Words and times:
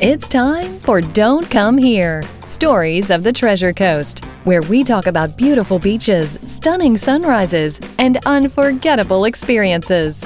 It's 0.00 0.28
time 0.28 0.78
for 0.78 1.00
Don't 1.00 1.50
Come 1.50 1.76
Here 1.76 2.22
Stories 2.46 3.10
of 3.10 3.24
the 3.24 3.32
Treasure 3.32 3.72
Coast, 3.72 4.24
where 4.44 4.62
we 4.62 4.84
talk 4.84 5.08
about 5.08 5.36
beautiful 5.36 5.80
beaches, 5.80 6.38
stunning 6.46 6.96
sunrises, 6.96 7.80
and 7.98 8.16
unforgettable 8.24 9.24
experiences. 9.24 10.24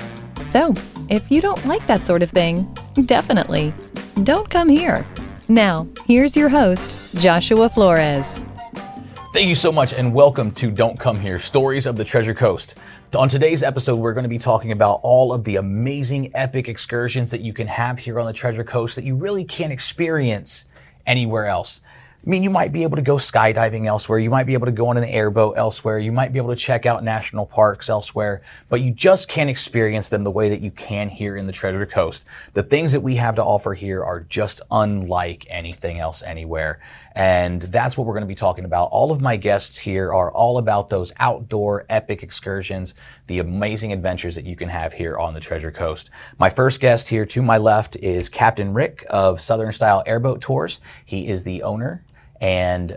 So, 0.48 0.74
if 1.08 1.30
you 1.30 1.40
don't 1.40 1.64
like 1.64 1.87
that 1.87 2.04
sort 2.04 2.22
of 2.22 2.29
thing, 2.29 2.71
definitely 3.07 3.72
don't 4.25 4.50
come 4.50 4.68
here. 4.68 5.07
Now, 5.48 5.89
here's 6.07 6.36
your 6.36 6.50
host, 6.50 7.16
Joshua 7.16 7.70
Flores. 7.70 8.39
Thank 9.33 9.49
you 9.49 9.55
so 9.55 9.73
much 9.73 9.95
and 9.95 10.12
welcome 10.12 10.53
to 10.53 10.71
Don't 10.71 11.01
Come 11.01 11.19
Here 11.19 11.39
Stories 11.39 11.87
of 11.87 11.96
the 11.96 12.05
Treasure 12.05 12.35
Coast. 12.35 12.75
On 13.14 13.31
today's 13.31 13.62
episode, 13.62 13.96
we're 13.96 14.12
going 14.12 14.25
to 14.25 14.29
be 14.29 14.37
talking 14.37 14.73
about 14.73 15.01
all 15.03 15.32
of 15.32 15.45
the 15.45 15.57
amazing 15.57 16.31
epic 16.35 16.69
excursions 16.69 17.31
that 17.31 17.41
you 17.41 17.55
can 17.55 17.67
have 17.67 17.99
here 17.99 18.21
on 18.21 18.27
the 18.27 18.35
Treasure 18.35 18.63
Coast 18.63 18.95
that 18.96 19.04
you 19.04 19.17
really 19.17 19.45
can't 19.45 19.73
experience 19.73 20.67
anywhere 21.07 21.46
else. 21.46 21.81
I 22.25 22.31
mean, 22.31 22.44
you 22.44 22.50
might 22.50 22.71
be 22.71 22.85
able 22.85 22.94
to 22.94 23.03
go 23.03 23.17
skydiving 23.17 23.86
elsewhere. 23.86 24.21
You 24.21 24.31
might 24.31 24.46
be 24.46 24.54
able 24.54 24.67
to 24.67 24.72
go 24.72 24.86
on 24.90 24.96
an 24.96 25.03
airboat 25.03 25.54
elsewhere. 25.57 25.99
You 25.99 26.12
might 26.12 26.32
be 26.32 26.39
able 26.39 26.50
to 26.50 26.57
check 26.57 26.86
out 26.86 27.03
national 27.03 27.46
parks 27.46 27.90
elsewhere, 27.90 28.43
but 28.68 28.81
you 28.81 28.93
just 28.93 29.29
can't 29.29 29.50
experience 29.50 30.08
them 30.08 30.22
the 30.22 30.31
way 30.31 30.48
that 30.48 30.61
you 30.61 30.71
can 30.71 31.08
here 31.08 31.36
in 31.36 31.48
the 31.48 31.53
Treasure 31.53 31.85
Coast. 31.85 32.25
The 32.53 32.62
things 32.62 32.92
that 32.92 33.00
we 33.00 33.17
have 33.17 33.34
to 33.36 33.45
offer 33.45 33.75
here 33.75 34.05
are 34.05 34.20
just 34.20 34.61
unlike 34.70 35.48
anything 35.50 35.98
else 35.98 36.22
anywhere. 36.22 36.78
And 37.17 37.61
that's 37.61 37.98
what 37.98 38.06
we're 38.06 38.14
going 38.14 38.23
to 38.23 38.28
be 38.28 38.36
talking 38.36 38.64
about. 38.64 38.91
All 38.92 39.11
of 39.11 39.20
my 39.20 39.36
guests 39.36 39.77
here 39.77 40.12
are 40.12 40.31
all 40.31 40.59
about 40.59 40.91
those 40.91 41.12
outdoor 41.19 41.86
epic 41.91 42.23
excursions, 42.23 42.95
the 43.27 43.41
amazing 43.41 43.92
adventures 43.92 44.36
that 44.36 44.47
you 44.47 44.55
can 44.55 44.69
have 44.69 44.92
here 44.92 45.19
on 45.19 45.34
the 45.34 45.41
Treasure 45.41 45.73
Coast. 45.73 46.11
My 46.39 46.50
first 46.50 46.81
guest 46.81 47.09
here 47.09 47.27
to 47.27 47.42
my 47.42 47.59
left 47.59 47.97
is 47.97 48.28
Captain 48.28 48.73
Rick 48.73 49.05
of 49.11 49.41
Southern 49.41 49.73
Style 49.73 50.05
Airboat 50.06 50.41
Tours. 50.41 50.78
He 51.05 51.27
is 51.27 51.43
the 51.43 51.65
owner 51.65 52.05
and 52.43 52.97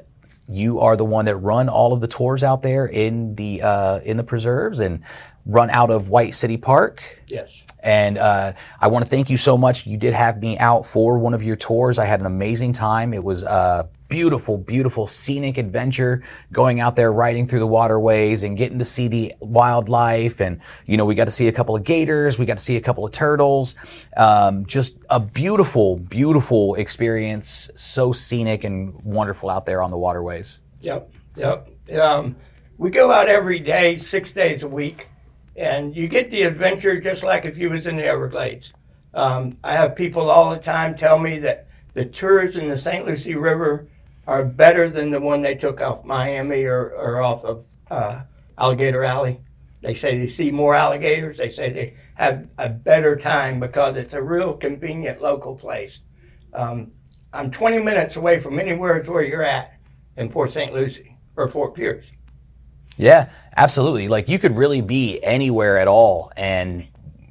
you 0.50 0.80
are 0.82 0.98
the 0.98 1.06
one 1.06 1.26
that 1.26 1.38
run 1.38 1.70
all 1.70 1.94
of 1.94 2.02
the 2.02 2.08
tours 2.08 2.44
out 2.44 2.62
there 2.62 2.86
in 2.86 3.36
the 3.36 3.62
uh, 3.62 4.00
in 4.00 4.18
the 4.18 4.24
preserves 4.24 4.80
and 4.80 5.04
run 5.46 5.70
out 5.70 5.92
of 5.92 6.10
White 6.10 6.36
City 6.36 6.58
Park. 6.58 7.22
Yes. 7.28 7.50
And 7.86 8.18
uh, 8.18 8.54
I 8.82 8.88
want 8.88 9.06
to 9.06 9.10
thank 9.10 9.30
you 9.30 9.38
so 9.38 9.60
much. 9.60 9.86
You 9.86 9.96
did 9.96 10.14
have 10.14 10.42
me 10.42 10.58
out 10.58 10.88
for 10.88 11.20
one 11.20 11.36
of 11.36 11.44
your 11.44 11.56
tours. 11.56 12.00
I 12.00 12.06
had 12.06 12.20
an 12.20 12.26
amazing 12.26 12.74
time. 12.74 13.14
It 13.14 13.24
was 13.24 13.44
a 13.44 13.88
beautiful, 14.10 14.58
beautiful 14.58 15.06
scenic 15.06 15.60
adventure 15.60 16.24
going 16.52 16.80
out 16.80 16.96
there 16.96 17.14
riding 17.14 17.46
through 17.46 17.60
the 17.60 17.68
waterways 17.68 18.42
and 18.42 18.58
getting 18.58 18.80
to 18.80 18.86
see 18.86 19.08
the 19.08 19.34
wildlife. 19.40 20.42
And, 20.42 20.62
you 20.88 20.98
know, 20.98 21.06
we 21.06 21.14
got 21.14 21.26
to 21.26 21.32
see 21.32 21.48
a 21.48 21.52
couple 21.52 21.76
of 21.76 21.84
gators. 21.84 22.40
We 22.40 22.48
got 22.48 22.58
to 22.58 22.64
see 22.64 22.76
a 22.76 22.82
couple 22.82 23.06
of 23.06 23.12
turtles. 23.12 23.76
Um, 24.18 24.66
just 24.66 24.98
a 25.12 25.20
beautiful, 25.20 25.98
beautiful 25.98 26.74
experience. 26.76 27.70
So 27.76 28.12
scenic 28.14 28.64
and 28.64 29.00
wonderful 29.04 29.48
out 29.48 29.68
there 29.68 29.84
on 29.84 29.92
the 29.92 29.98
waterways. 29.98 30.60
Yep. 30.82 31.14
Yep. 31.36 31.70
Um, 32.00 32.36
we 32.80 32.90
go 32.90 33.12
out 33.12 33.30
every 33.30 33.60
day, 33.60 33.98
six 33.98 34.34
days 34.34 34.64
a 34.64 34.68
week 34.68 35.08
and 35.56 35.96
you 35.96 36.08
get 36.08 36.32
the 36.32 36.44
adventure 36.44 37.00
just 37.00 37.24
like 37.24 37.46
if 37.46 37.58
you 37.58 37.70
was 37.70 37.88
in 37.88 37.98
the 37.98 38.06
Everglades. 38.06 38.74
Um, 39.14 39.58
I 39.64 39.74
have 39.74 39.96
people 39.96 40.30
all 40.30 40.50
the 40.50 40.60
time 40.60 40.96
tell 40.96 41.18
me 41.18 41.40
that 41.40 41.68
the 41.94 42.06
tours 42.06 42.58
in 42.58 42.70
the 42.70 42.78
St. 42.78 43.06
Lucie 43.06 43.36
River 43.36 43.88
are 44.28 44.44
better 44.44 44.90
than 44.90 45.12
the 45.12 45.20
one 45.20 45.42
they 45.42 45.56
took 45.56 45.80
off 45.82 46.04
Miami 46.04 46.64
or, 46.64 46.90
or 46.90 47.22
off 47.22 47.46
of 47.46 47.66
uh, 47.90 48.22
Alligator 48.58 49.04
Alley. 49.04 49.40
They 49.82 49.94
say 49.94 50.18
they 50.18 50.28
see 50.28 50.52
more 50.52 50.76
alligators. 50.76 51.38
They 51.38 51.52
say 51.52 51.72
they 51.72 51.94
have 52.16 52.48
a 52.58 52.68
better 52.68 53.16
time 53.16 53.60
because 53.60 53.96
it's 53.98 54.16
a 54.16 54.22
real 54.22 54.54
convenient 54.54 55.22
local 55.22 55.56
place. 55.56 56.00
Um, 56.54 56.92
I'm 57.32 57.52
20 57.52 57.80
minutes 57.80 58.16
away 58.16 58.40
from 58.40 58.60
anywhere 58.60 59.04
where 59.04 59.24
you're 59.24 59.44
at 59.44 59.78
in 60.18 60.30
Port 60.30 60.52
St. 60.52 60.74
Lucie 60.74 61.18
or 61.36 61.48
Fort 61.48 61.76
Pierce. 61.76 62.06
Yeah, 62.98 63.30
absolutely. 63.56 64.08
Like 64.08 64.30
you 64.30 64.40
could 64.40 64.56
really 64.56 64.82
be 64.82 65.22
anywhere 65.24 65.78
at 65.78 65.88
all 65.88 66.32
and 66.38 66.88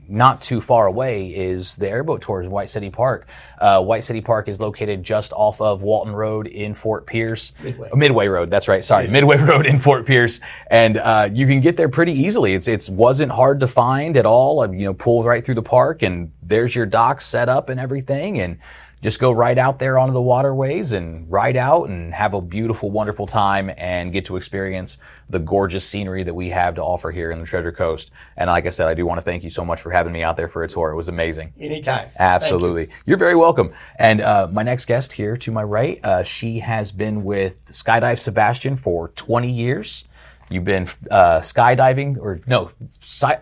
not 0.09 0.41
too 0.41 0.61
far 0.61 0.87
away 0.87 1.29
is 1.29 1.77
the 1.77 1.89
airboat 1.89 2.21
tours 2.21 2.47
in 2.47 2.53
White 2.53 2.71
City 2.71 2.91
Park. 2.91 3.27
Uh, 3.59 3.83
White 3.83 4.05
City 4.05 4.21
Park 4.21 4.49
is 4.49 4.61
located 4.61 5.03
just 5.03 5.33
off 5.33 5.61
of 5.61 5.83
Walton 5.83 6.15
Road 6.15 6.47
in 6.47 6.75
Fort 6.75 7.07
Pierce. 7.07 7.53
Midway. 7.63 7.89
Midway 7.95 8.29
Road. 8.29 8.51
That's 8.51 8.69
right. 8.69 8.85
Sorry. 8.85 9.09
Midway 9.09 9.39
Road 9.43 9.67
in 9.67 9.79
Fort 9.79 10.07
Pierce. 10.07 10.41
And, 10.71 10.99
uh, 10.99 11.29
you 11.33 11.47
can 11.47 11.61
get 11.61 11.77
there 11.77 11.89
pretty 11.89 12.13
easily. 12.13 12.55
It's, 12.55 12.69
it 12.69 12.89
wasn't 12.93 13.33
hard 13.33 13.61
to 13.61 13.67
find 13.67 14.17
at 14.17 14.27
all. 14.27 14.73
You 14.75 14.85
know, 14.85 14.95
pull 14.95 15.25
right 15.25 15.45
through 15.45 15.55
the 15.55 15.63
park 15.63 16.03
and 16.03 16.33
there's 16.43 16.75
your 16.75 16.87
dock 16.87 17.21
set 17.21 17.49
up 17.49 17.69
and 17.69 17.81
everything. 17.81 18.41
And, 18.41 18.59
just 19.05 19.21
go 19.21 19.31
right 19.33 19.59
out 19.59 19.79
there 19.79 19.99
onto 19.99 20.15
the 20.15 20.23
waterways 20.23 20.93
and 20.93 21.31
ride 21.31 21.59
out 21.59 21.91
and 21.91 22.15
have 22.15 22.33
a 22.33 22.41
beautiful, 22.41 22.91
wonderful 22.91 23.27
time 23.27 23.71
and 23.77 24.15
get 24.15 24.25
to 24.25 24.35
experience 24.35 24.97
the 25.29 25.39
gorgeous 25.39 25.87
scenery 25.87 26.23
that 26.23 26.33
we 26.33 26.49
have 26.49 26.75
to 26.77 26.83
offer 26.83 27.11
here 27.11 27.31
in 27.31 27.39
the 27.39 27.45
Treasure 27.45 27.71
Coast. 27.71 28.11
And 28.39 28.49
like 28.49 28.65
I 28.65 28.71
said, 28.71 28.89
I 28.89 28.95
do 28.95 29.05
want 29.05 29.19
to 29.19 29.23
thank 29.23 29.45
you 29.45 29.51
so 29.51 29.63
much 29.63 29.83
for 29.83 29.91
having 29.91 30.15
me 30.15 30.23
out 30.23 30.39
there 30.39 30.49
for 30.49 30.63
a 30.63 30.69
tour. 30.69 30.91
It 30.91 30.97
was 30.97 31.09
amazing. 31.09 31.53
Anytime. 31.61 32.09
Absolutely. 32.19 32.89
You. 33.05 33.13
are 33.13 33.19
very 33.19 33.37
welcome. 33.37 33.75
And 33.99 34.23
uh, 34.23 34.49
my 34.51 34.63
next 34.63 34.87
guest 34.87 35.13
here 35.13 35.37
to 35.37 35.53
my 35.53 35.65
right, 35.65 36.01
uh, 36.03 36.23
she 36.23 36.61
has 36.61 36.91
been 36.91 37.25
with 37.25 37.61
Skydive 37.67 38.17
Sebastian 38.17 38.75
for 38.75 39.09
20 39.09 39.53
years. 39.53 40.07
You've 40.49 40.65
been 40.65 40.85
uh, 41.11 41.41
skydiving, 41.41 42.17
or 42.17 42.41
no, 42.47 42.71
sci- 43.03 43.41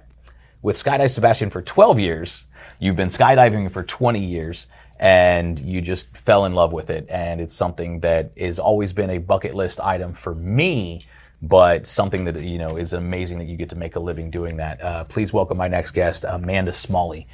with 0.61 0.75
Skydive 0.75 1.11
Sebastian 1.11 1.51
for 1.51 1.63
12 1.63 2.01
years. 2.01 2.49
You've 2.81 2.97
been 2.97 3.09
skydiving 3.09 3.71
for 3.71 3.85
20 3.85 4.19
years 4.19 4.67
and 5.03 5.59
you 5.59 5.81
just 5.81 6.17
fell 6.17 6.45
in 6.45 6.53
love 6.53 6.73
with 6.73 6.89
it. 6.89 7.05
And 7.09 7.41
it's 7.41 7.55
something 7.55 7.99
that 8.01 8.31
has 8.39 8.61
always 8.61 8.93
been 8.93 9.11
a 9.11 9.19
bucket 9.19 9.53
list 9.53 9.81
item 9.81 10.13
for 10.13 10.33
me, 10.33 11.05
but 11.43 11.89
something 11.89 12.25
that, 12.25 12.41
you 12.41 12.57
know, 12.57 12.77
is 12.77 12.93
amazing 12.93 13.39
that 13.39 13.49
you 13.49 13.57
get 13.57 13.69
to 13.71 13.77
make 13.77 13.97
a 13.97 14.01
living 14.01 14.31
doing 14.31 14.59
that. 14.59 14.81
Uh, 14.81 15.03
please 15.03 15.33
welcome 15.33 15.59
my 15.59 15.67
next 15.67 15.91
guest, 15.91 16.25
Amanda 16.27 16.73
Smalley. 16.73 17.27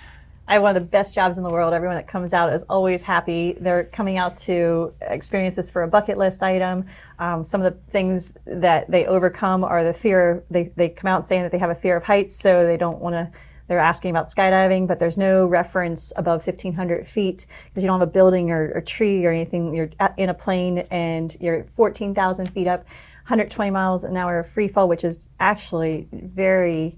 I 0.48 0.54
have 0.54 0.62
one 0.62 0.74
of 0.74 0.82
the 0.82 0.88
best 0.88 1.14
jobs 1.14 1.36
in 1.36 1.44
the 1.44 1.50
world. 1.50 1.74
Everyone 1.74 1.96
that 1.96 2.08
comes 2.08 2.32
out 2.32 2.54
is 2.54 2.62
always 2.70 3.02
happy. 3.02 3.54
They're 3.60 3.84
coming 3.84 4.16
out 4.16 4.38
to 4.38 4.94
experience 5.02 5.56
this 5.56 5.70
for 5.70 5.82
a 5.82 5.88
bucket 5.88 6.16
list 6.16 6.42
item. 6.42 6.86
Um, 7.18 7.44
some 7.44 7.60
of 7.60 7.70
the 7.70 7.78
things 7.90 8.32
that 8.46 8.90
they 8.90 9.04
overcome 9.04 9.62
are 9.62 9.84
the 9.84 9.92
fear. 9.92 10.42
They, 10.50 10.72
they 10.74 10.88
come 10.88 11.08
out 11.08 11.28
saying 11.28 11.42
that 11.42 11.52
they 11.52 11.58
have 11.58 11.68
a 11.68 11.74
fear 11.74 11.98
of 11.98 12.02
heights, 12.02 12.34
so 12.34 12.64
they 12.64 12.78
don't 12.78 12.98
want 12.98 13.12
to 13.12 13.30
they're 13.68 13.78
asking 13.78 14.10
about 14.10 14.26
skydiving, 14.26 14.86
but 14.86 14.98
there's 14.98 15.18
no 15.18 15.46
reference 15.46 16.12
above 16.16 16.46
1,500 16.46 17.06
feet 17.06 17.46
because 17.68 17.82
you 17.82 17.86
don't 17.86 18.00
have 18.00 18.08
a 18.08 18.10
building 18.10 18.50
or, 18.50 18.72
or 18.74 18.80
tree 18.80 19.24
or 19.24 19.30
anything. 19.30 19.74
You're 19.74 19.90
in 20.16 20.30
a 20.30 20.34
plane 20.34 20.78
and 20.90 21.36
you're 21.38 21.64
14,000 21.76 22.50
feet 22.50 22.66
up, 22.66 22.80
120 23.26 23.70
miles 23.70 24.04
an 24.04 24.16
hour 24.16 24.42
free 24.42 24.68
fall, 24.68 24.88
which 24.88 25.04
is 25.04 25.28
actually 25.38 26.08
very 26.12 26.96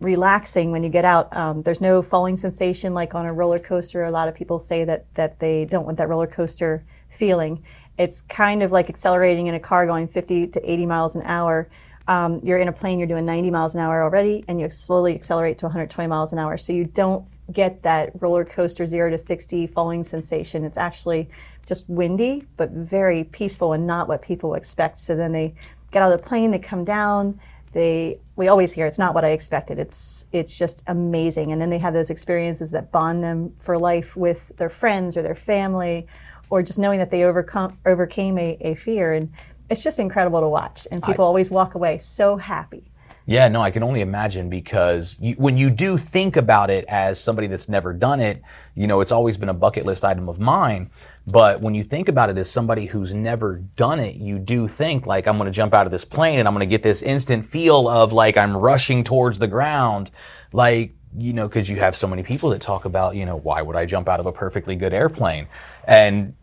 relaxing 0.00 0.72
when 0.72 0.82
you 0.82 0.88
get 0.88 1.04
out. 1.04 1.34
Um, 1.36 1.62
there's 1.62 1.80
no 1.82 2.00
falling 2.00 2.36
sensation 2.36 2.94
like 2.94 3.14
on 3.14 3.26
a 3.26 3.32
roller 3.32 3.58
coaster. 3.58 4.04
A 4.04 4.10
lot 4.10 4.28
of 4.28 4.34
people 4.34 4.58
say 4.58 4.84
that 4.84 5.06
that 5.14 5.38
they 5.38 5.64
don't 5.66 5.84
want 5.84 5.98
that 5.98 6.08
roller 6.08 6.26
coaster 6.26 6.84
feeling. 7.10 7.62
It's 7.98 8.22
kind 8.22 8.62
of 8.62 8.72
like 8.72 8.90
accelerating 8.90 9.46
in 9.46 9.54
a 9.54 9.60
car 9.60 9.86
going 9.86 10.06
50 10.08 10.48
to 10.48 10.70
80 10.70 10.86
miles 10.86 11.14
an 11.14 11.22
hour 11.22 11.68
um, 12.08 12.40
you're 12.42 12.58
in 12.58 12.68
a 12.68 12.72
plane, 12.72 12.98
you're 12.98 13.08
doing 13.08 13.26
90 13.26 13.50
miles 13.50 13.74
an 13.74 13.80
hour 13.80 14.02
already, 14.02 14.44
and 14.46 14.60
you 14.60 14.70
slowly 14.70 15.14
accelerate 15.14 15.58
to 15.58 15.66
120 15.66 16.08
miles 16.08 16.32
an 16.32 16.38
hour. 16.38 16.56
So 16.56 16.72
you 16.72 16.84
don't 16.84 17.26
get 17.52 17.82
that 17.82 18.10
roller 18.20 18.44
coaster 18.44 18.86
zero 18.86 19.10
to 19.10 19.18
60 19.18 19.66
falling 19.68 20.04
sensation. 20.04 20.64
It's 20.64 20.78
actually 20.78 21.28
just 21.66 21.88
windy, 21.88 22.44
but 22.56 22.70
very 22.70 23.24
peaceful 23.24 23.72
and 23.72 23.86
not 23.86 24.08
what 24.08 24.22
people 24.22 24.54
expect. 24.54 24.98
So 24.98 25.16
then 25.16 25.32
they 25.32 25.54
get 25.90 26.02
out 26.02 26.12
of 26.12 26.22
the 26.22 26.28
plane, 26.28 26.52
they 26.52 26.58
come 26.58 26.84
down, 26.84 27.40
they 27.72 28.18
we 28.36 28.48
always 28.48 28.72
hear 28.72 28.86
it's 28.86 28.98
not 28.98 29.14
what 29.14 29.24
I 29.24 29.30
expected. 29.30 29.78
It's 29.78 30.24
it's 30.32 30.58
just 30.58 30.82
amazing. 30.86 31.52
And 31.52 31.60
then 31.60 31.68
they 31.68 31.78
have 31.78 31.92
those 31.92 32.08
experiences 32.08 32.70
that 32.70 32.90
bond 32.90 33.22
them 33.22 33.54
for 33.58 33.76
life 33.76 34.16
with 34.16 34.50
their 34.56 34.70
friends 34.70 35.16
or 35.16 35.22
their 35.22 35.34
family, 35.34 36.06
or 36.48 36.62
just 36.62 36.78
knowing 36.78 36.98
that 37.00 37.10
they 37.10 37.24
overcome 37.24 37.76
overcame 37.84 38.38
a, 38.38 38.56
a 38.60 38.74
fear. 38.76 39.12
And 39.12 39.30
it's 39.68 39.82
just 39.82 39.98
incredible 39.98 40.40
to 40.40 40.48
watch, 40.48 40.86
and 40.90 41.02
people 41.02 41.24
I, 41.24 41.28
always 41.28 41.50
walk 41.50 41.74
away 41.74 41.98
so 41.98 42.36
happy. 42.36 42.90
Yeah, 43.28 43.48
no, 43.48 43.60
I 43.60 43.72
can 43.72 43.82
only 43.82 44.02
imagine 44.02 44.48
because 44.48 45.16
you, 45.20 45.34
when 45.34 45.56
you 45.56 45.68
do 45.70 45.96
think 45.96 46.36
about 46.36 46.70
it 46.70 46.84
as 46.86 47.20
somebody 47.20 47.48
that's 47.48 47.68
never 47.68 47.92
done 47.92 48.20
it, 48.20 48.40
you 48.76 48.86
know, 48.86 49.00
it's 49.00 49.10
always 49.10 49.36
been 49.36 49.48
a 49.48 49.54
bucket 49.54 49.84
list 49.84 50.04
item 50.04 50.28
of 50.28 50.38
mine. 50.38 50.90
But 51.26 51.60
when 51.60 51.74
you 51.74 51.82
think 51.82 52.08
about 52.08 52.30
it 52.30 52.38
as 52.38 52.48
somebody 52.48 52.86
who's 52.86 53.14
never 53.14 53.56
done 53.74 53.98
it, 53.98 54.14
you 54.14 54.38
do 54.38 54.68
think 54.68 55.06
like, 55.06 55.26
I'm 55.26 55.38
going 55.38 55.46
to 55.46 55.52
jump 55.52 55.74
out 55.74 55.86
of 55.86 55.92
this 55.92 56.04
plane 56.04 56.38
and 56.38 56.46
I'm 56.46 56.54
going 56.54 56.60
to 56.60 56.70
get 56.70 56.84
this 56.84 57.02
instant 57.02 57.44
feel 57.44 57.88
of 57.88 58.12
like 58.12 58.36
I'm 58.36 58.56
rushing 58.56 59.02
towards 59.02 59.40
the 59.40 59.48
ground. 59.48 60.12
Like, 60.52 60.94
you 61.18 61.32
know, 61.32 61.48
cause 61.48 61.68
you 61.68 61.76
have 61.76 61.96
so 61.96 62.06
many 62.06 62.22
people 62.22 62.50
that 62.50 62.60
talk 62.60 62.84
about, 62.84 63.16
you 63.16 63.26
know, 63.26 63.36
why 63.36 63.60
would 63.60 63.74
I 63.74 63.86
jump 63.86 64.08
out 64.08 64.20
of 64.20 64.26
a 64.26 64.32
perfectly 64.32 64.76
good 64.76 64.92
airplane? 64.92 65.48
And 65.88 66.36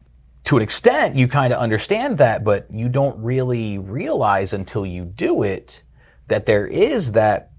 to 0.45 0.57
an 0.57 0.63
extent, 0.63 1.15
you 1.15 1.27
kind 1.27 1.53
of 1.53 1.59
understand 1.59 2.17
that, 2.17 2.43
but 2.43 2.67
you 2.71 2.89
don't 2.89 3.17
really 3.21 3.77
realize 3.77 4.53
until 4.53 4.85
you 4.85 5.05
do 5.05 5.43
it 5.43 5.83
that 6.27 6.45
there 6.45 6.67
is 6.67 7.13
that 7.13 7.51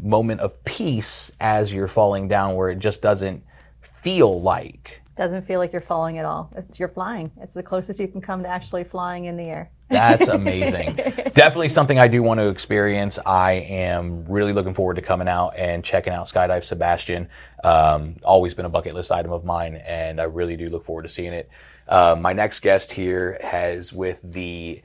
moment 0.00 0.40
of 0.40 0.62
peace 0.64 1.32
as 1.40 1.72
you're 1.72 1.88
falling 1.88 2.28
down 2.28 2.56
where 2.56 2.68
it 2.68 2.78
just 2.78 3.02
doesn't 3.02 3.44
feel 3.80 4.40
like 4.40 5.01
Doesn't 5.14 5.46
feel 5.46 5.58
like 5.58 5.72
you're 5.72 5.82
falling 5.82 6.18
at 6.18 6.24
all. 6.24 6.50
It's, 6.56 6.80
you're 6.80 6.88
flying. 6.88 7.30
It's 7.40 7.54
the 7.54 7.62
closest 7.62 8.00
you 8.00 8.08
can 8.08 8.20
come 8.22 8.42
to 8.42 8.48
actually 8.48 8.84
flying 8.84 9.26
in 9.26 9.36
the 9.36 9.44
air. 9.44 9.70
That's 9.90 10.28
amazing. 10.28 10.96
Definitely 11.34 11.68
something 11.68 11.98
I 11.98 12.08
do 12.08 12.22
want 12.22 12.40
to 12.40 12.48
experience. 12.48 13.18
I 13.26 13.52
am 13.52 14.24
really 14.24 14.54
looking 14.54 14.72
forward 14.72 14.94
to 14.94 15.02
coming 15.02 15.28
out 15.28 15.54
and 15.56 15.84
checking 15.84 16.14
out 16.14 16.28
Skydive 16.28 16.64
Sebastian. 16.64 17.28
Um, 17.62 18.16
always 18.24 18.54
been 18.54 18.64
a 18.64 18.70
bucket 18.70 18.94
list 18.94 19.12
item 19.12 19.32
of 19.32 19.44
mine, 19.44 19.76
and 19.76 20.18
I 20.18 20.24
really 20.24 20.56
do 20.56 20.70
look 20.70 20.84
forward 20.84 21.02
to 21.02 21.08
seeing 21.10 21.34
it. 21.34 21.50
Uh, 21.86 22.16
my 22.18 22.32
next 22.32 22.60
guest 22.60 22.92
here 22.92 23.38
has 23.42 23.92
with 23.92 24.22
the 24.22 24.80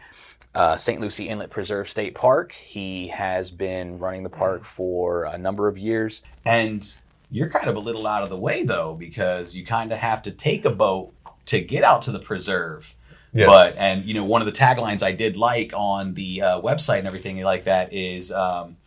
uh, 0.53 0.75
St. 0.75 0.99
Lucie 0.99 1.29
Inlet 1.29 1.51
Preserve 1.51 1.87
State 1.87 2.15
Park. 2.15 2.51
He 2.51 3.07
has 3.09 3.51
been 3.51 3.99
running 3.99 4.23
the 4.23 4.29
park 4.29 4.65
for 4.65 5.25
a 5.25 5.37
number 5.37 5.67
of 5.67 5.77
years, 5.77 6.21
and 6.43 6.95
you're 7.29 7.49
kind 7.49 7.67
of 7.67 7.75
a 7.75 7.79
little 7.79 8.07
out 8.07 8.23
of 8.23 8.29
the 8.29 8.37
way 8.37 8.63
though, 8.63 8.95
because 8.95 9.55
you 9.55 9.65
kind 9.65 9.91
of 9.91 9.99
have 9.99 10.21
to 10.23 10.31
take 10.31 10.65
a 10.65 10.69
boat 10.69 11.13
to 11.47 11.61
get 11.61 11.83
out 11.83 12.01
to 12.03 12.11
the 12.11 12.19
preserve. 12.19 12.95
Yes. 13.33 13.47
But 13.47 13.81
and 13.81 14.05
you 14.05 14.13
know 14.13 14.23
one 14.23 14.41
of 14.41 14.45
the 14.45 14.51
taglines 14.51 15.03
I 15.03 15.11
did 15.11 15.37
like 15.37 15.71
on 15.73 16.13
the 16.13 16.41
uh, 16.41 16.61
website 16.61 16.99
and 16.99 17.07
everything 17.07 17.39
like 17.41 17.65
that 17.65 17.93
is 17.93 18.31
um, 18.31 18.77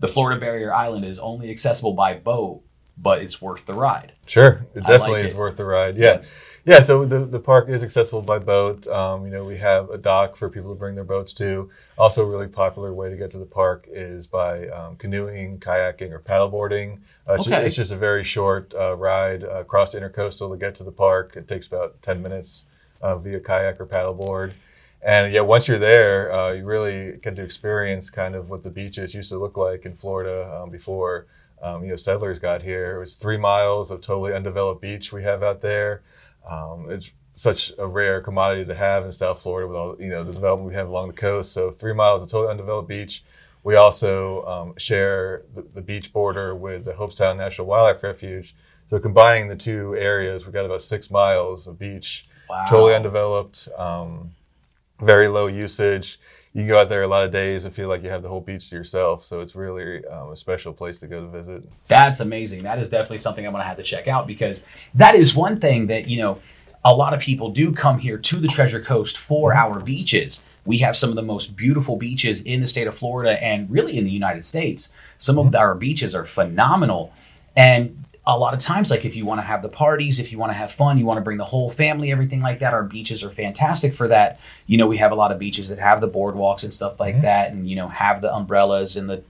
the 0.00 0.08
Florida 0.08 0.40
Barrier 0.40 0.72
Island 0.72 1.04
is 1.04 1.18
only 1.18 1.50
accessible 1.50 1.92
by 1.92 2.14
boat, 2.14 2.62
but 2.96 3.22
it's 3.22 3.42
worth 3.42 3.66
the 3.66 3.74
ride. 3.74 4.12
Sure, 4.26 4.64
it 4.74 4.80
definitely 4.84 5.18
like 5.18 5.24
is 5.26 5.32
it. 5.32 5.36
worth 5.36 5.56
the 5.56 5.64
ride. 5.64 5.96
Yeah, 5.96 6.22
yeah. 6.64 6.80
So 6.80 7.04
the, 7.04 7.24
the 7.24 7.38
park 7.40 7.68
is 7.68 7.82
accessible 7.84 8.22
by 8.22 8.38
boat. 8.38 8.86
Um, 8.86 9.24
you 9.24 9.30
know, 9.30 9.44
we 9.44 9.56
have 9.58 9.90
a 9.90 9.98
dock 9.98 10.36
for 10.36 10.48
people 10.48 10.72
to 10.72 10.78
bring 10.78 10.94
their 10.94 11.04
boats 11.04 11.32
to. 11.34 11.70
Also, 11.98 12.24
a 12.24 12.28
really 12.28 12.48
popular 12.48 12.92
way 12.92 13.10
to 13.10 13.16
get 13.16 13.30
to 13.32 13.38
the 13.38 13.46
park 13.46 13.86
is 13.90 14.26
by 14.26 14.68
um, 14.68 14.96
canoeing, 14.96 15.58
kayaking, 15.60 16.10
or 16.12 16.20
paddleboarding. 16.20 16.98
Uh, 17.28 17.34
it's, 17.34 17.48
Okay. 17.48 17.66
it's 17.66 17.76
just 17.76 17.90
a 17.90 17.96
very 17.96 18.24
short 18.24 18.74
uh, 18.74 18.96
ride 18.96 19.44
uh, 19.44 19.60
across 19.60 19.94
intercoastal 19.94 20.50
to 20.50 20.56
get 20.56 20.74
to 20.76 20.84
the 20.84 20.92
park. 20.92 21.36
It 21.36 21.46
takes 21.48 21.66
about 21.66 22.00
ten 22.02 22.22
minutes 22.22 22.64
uh, 23.02 23.16
via 23.16 23.40
kayak 23.40 23.80
or 23.80 23.86
paddleboard. 23.86 24.52
And 25.06 25.34
yeah, 25.34 25.42
once 25.42 25.68
you're 25.68 25.78
there, 25.78 26.32
uh, 26.32 26.52
you 26.52 26.64
really 26.64 27.18
get 27.22 27.36
to 27.36 27.42
experience 27.42 28.08
kind 28.08 28.34
of 28.34 28.48
what 28.48 28.62
the 28.62 28.70
beaches 28.70 29.14
used 29.14 29.30
to 29.32 29.38
look 29.38 29.56
like 29.58 29.84
in 29.84 29.92
Florida 29.94 30.50
um, 30.62 30.70
before 30.70 31.26
um, 31.62 31.82
you 31.84 31.90
know 31.90 31.96
settlers 31.96 32.38
got 32.38 32.62
here. 32.62 32.96
It 32.96 33.00
was 33.00 33.14
three 33.14 33.36
miles 33.36 33.90
of 33.90 34.00
totally 34.00 34.32
undeveloped 34.32 34.80
beach 34.80 35.12
we 35.12 35.22
have 35.22 35.42
out 35.42 35.60
there. 35.60 36.02
Um, 36.48 36.90
it's 36.90 37.12
such 37.32 37.72
a 37.78 37.86
rare 37.86 38.20
commodity 38.20 38.64
to 38.66 38.74
have 38.74 39.04
in 39.04 39.12
South 39.12 39.42
Florida 39.42 39.66
with 39.66 39.76
all 39.76 39.96
you 40.00 40.08
know 40.08 40.22
the 40.24 40.32
development 40.32 40.68
we 40.68 40.74
have 40.74 40.88
along 40.88 41.08
the 41.08 41.14
coast. 41.14 41.52
So 41.52 41.70
three 41.70 41.92
miles 41.94 42.22
of 42.22 42.30
totally 42.30 42.50
undeveloped 42.52 42.88
beach. 42.88 43.24
We 43.62 43.76
also 43.76 44.44
um, 44.44 44.74
share 44.76 45.42
the, 45.54 45.62
the 45.62 45.80
beach 45.82 46.12
border 46.12 46.54
with 46.54 46.84
the 46.84 46.92
Hobe 46.92 47.12
Sound 47.12 47.38
National 47.38 47.66
Wildlife 47.66 48.02
Refuge. 48.02 48.54
So 48.90 48.98
combining 48.98 49.48
the 49.48 49.56
two 49.56 49.96
areas, 49.96 50.44
we've 50.44 50.52
got 50.52 50.66
about 50.66 50.84
six 50.84 51.10
miles 51.10 51.66
of 51.66 51.78
beach, 51.78 52.24
Wow. 52.50 52.66
totally 52.68 52.94
undeveloped, 52.94 53.68
um, 53.78 54.32
very 55.00 55.28
low 55.28 55.46
usage. 55.46 56.18
You 56.54 56.60
can 56.60 56.68
go 56.68 56.80
out 56.80 56.88
there 56.88 57.02
a 57.02 57.08
lot 57.08 57.24
of 57.24 57.32
days 57.32 57.64
and 57.64 57.74
feel 57.74 57.88
like 57.88 58.04
you 58.04 58.10
have 58.10 58.22
the 58.22 58.28
whole 58.28 58.40
beach 58.40 58.70
to 58.70 58.76
yourself. 58.76 59.24
So 59.24 59.40
it's 59.40 59.56
really 59.56 60.06
um, 60.06 60.30
a 60.30 60.36
special 60.36 60.72
place 60.72 61.00
to 61.00 61.08
go 61.08 61.20
to 61.20 61.26
visit. 61.26 61.64
That's 61.88 62.20
amazing. 62.20 62.62
That 62.62 62.78
is 62.78 62.88
definitely 62.88 63.18
something 63.18 63.44
I'm 63.44 63.52
going 63.52 63.62
to 63.62 63.68
have 63.68 63.76
to 63.78 63.82
check 63.82 64.06
out 64.06 64.28
because 64.28 64.62
that 64.94 65.16
is 65.16 65.34
one 65.34 65.58
thing 65.58 65.88
that, 65.88 66.06
you 66.06 66.18
know, 66.18 66.40
a 66.84 66.94
lot 66.94 67.12
of 67.12 67.18
people 67.18 67.50
do 67.50 67.72
come 67.72 67.98
here 67.98 68.18
to 68.18 68.36
the 68.36 68.46
Treasure 68.46 68.80
Coast 68.80 69.18
for 69.18 69.52
our 69.52 69.80
beaches. 69.80 70.44
We 70.64 70.78
have 70.78 70.96
some 70.96 71.10
of 71.10 71.16
the 71.16 71.22
most 71.22 71.56
beautiful 71.56 71.96
beaches 71.96 72.40
in 72.42 72.60
the 72.60 72.68
state 72.68 72.86
of 72.86 72.96
Florida 72.96 73.42
and 73.42 73.68
really 73.68 73.98
in 73.98 74.04
the 74.04 74.10
United 74.10 74.44
States. 74.44 74.92
Some 75.18 75.38
of 75.38 75.54
our 75.56 75.74
beaches 75.74 76.14
are 76.14 76.24
phenomenal. 76.24 77.12
And 77.56 78.04
a 78.26 78.38
lot 78.38 78.54
of 78.54 78.60
times, 78.60 78.90
like 78.90 79.04
if 79.04 79.16
you 79.16 79.26
want 79.26 79.38
to 79.38 79.44
have 79.44 79.60
the 79.60 79.68
parties, 79.68 80.18
if 80.18 80.32
you 80.32 80.38
want 80.38 80.50
to 80.50 80.54
have 80.54 80.72
fun, 80.72 80.96
you 80.96 81.04
want 81.04 81.18
to 81.18 81.22
bring 81.22 81.36
the 81.36 81.44
whole 81.44 81.68
family, 81.68 82.10
everything 82.10 82.40
like 82.40 82.60
that, 82.60 82.72
our 82.72 82.82
beaches 82.82 83.22
are 83.22 83.30
fantastic 83.30 83.92
for 83.92 84.08
that. 84.08 84.40
You 84.66 84.78
know, 84.78 84.86
we 84.86 84.96
have 84.96 85.12
a 85.12 85.14
lot 85.14 85.30
of 85.30 85.38
beaches 85.38 85.68
that 85.68 85.78
have 85.78 86.00
the 86.00 86.08
boardwalks 86.08 86.62
and 86.62 86.72
stuff 86.72 86.98
like 86.98 87.20
that, 87.20 87.52
and, 87.52 87.68
you 87.68 87.76
know, 87.76 87.88
have 87.88 88.22
the 88.22 88.34
umbrellas 88.34 88.96
and 88.96 89.10
the 89.10 89.22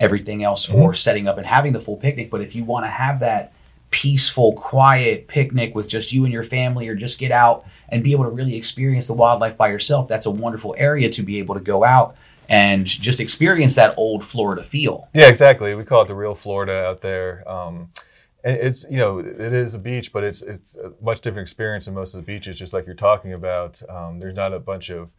everything 0.00 0.42
else 0.42 0.64
for 0.64 0.92
setting 0.94 1.28
up 1.28 1.38
and 1.38 1.46
having 1.46 1.72
the 1.72 1.80
full 1.80 1.96
picnic. 1.96 2.30
But 2.30 2.40
if 2.40 2.54
you 2.54 2.64
want 2.64 2.86
to 2.86 2.90
have 2.90 3.20
that 3.20 3.52
peaceful, 3.90 4.54
quiet 4.54 5.28
picnic 5.28 5.74
with 5.74 5.86
just 5.86 6.12
you 6.12 6.24
and 6.24 6.32
your 6.32 6.42
family, 6.42 6.88
or 6.88 6.94
just 6.94 7.18
get 7.18 7.30
out 7.30 7.66
and 7.90 8.02
be 8.02 8.12
able 8.12 8.24
to 8.24 8.30
really 8.30 8.56
experience 8.56 9.06
the 9.06 9.12
wildlife 9.12 9.56
by 9.56 9.68
yourself, 9.68 10.08
that's 10.08 10.26
a 10.26 10.30
wonderful 10.30 10.74
area 10.78 11.10
to 11.10 11.22
be 11.22 11.38
able 11.38 11.54
to 11.54 11.60
go 11.60 11.84
out 11.84 12.16
and 12.48 12.86
just 12.86 13.20
experience 13.20 13.74
that 13.76 13.94
old 13.96 14.24
Florida 14.24 14.64
feel. 14.64 15.08
Yeah, 15.14 15.28
exactly. 15.28 15.74
We 15.74 15.84
call 15.84 16.02
it 16.02 16.08
the 16.08 16.14
real 16.14 16.34
Florida 16.34 16.86
out 16.86 17.02
there. 17.02 17.48
Um, 17.48 17.90
and 18.44 18.58
it's 18.58 18.84
you 18.90 18.98
know 18.98 19.18
it 19.18 19.40
is 19.40 19.74
a 19.74 19.78
beach, 19.78 20.12
but 20.12 20.22
it's 20.22 20.42
it's 20.42 20.76
a 20.76 20.92
much 21.00 21.22
different 21.22 21.46
experience 21.46 21.86
than 21.86 21.94
most 21.94 22.14
of 22.14 22.24
the 22.24 22.32
beaches. 22.32 22.58
Just 22.58 22.72
like 22.72 22.86
you're 22.86 22.94
talking 22.94 23.32
about, 23.32 23.82
um, 23.88 24.20
there's 24.20 24.36
not 24.36 24.52
a 24.52 24.60
bunch 24.60 24.90
of 24.90 25.10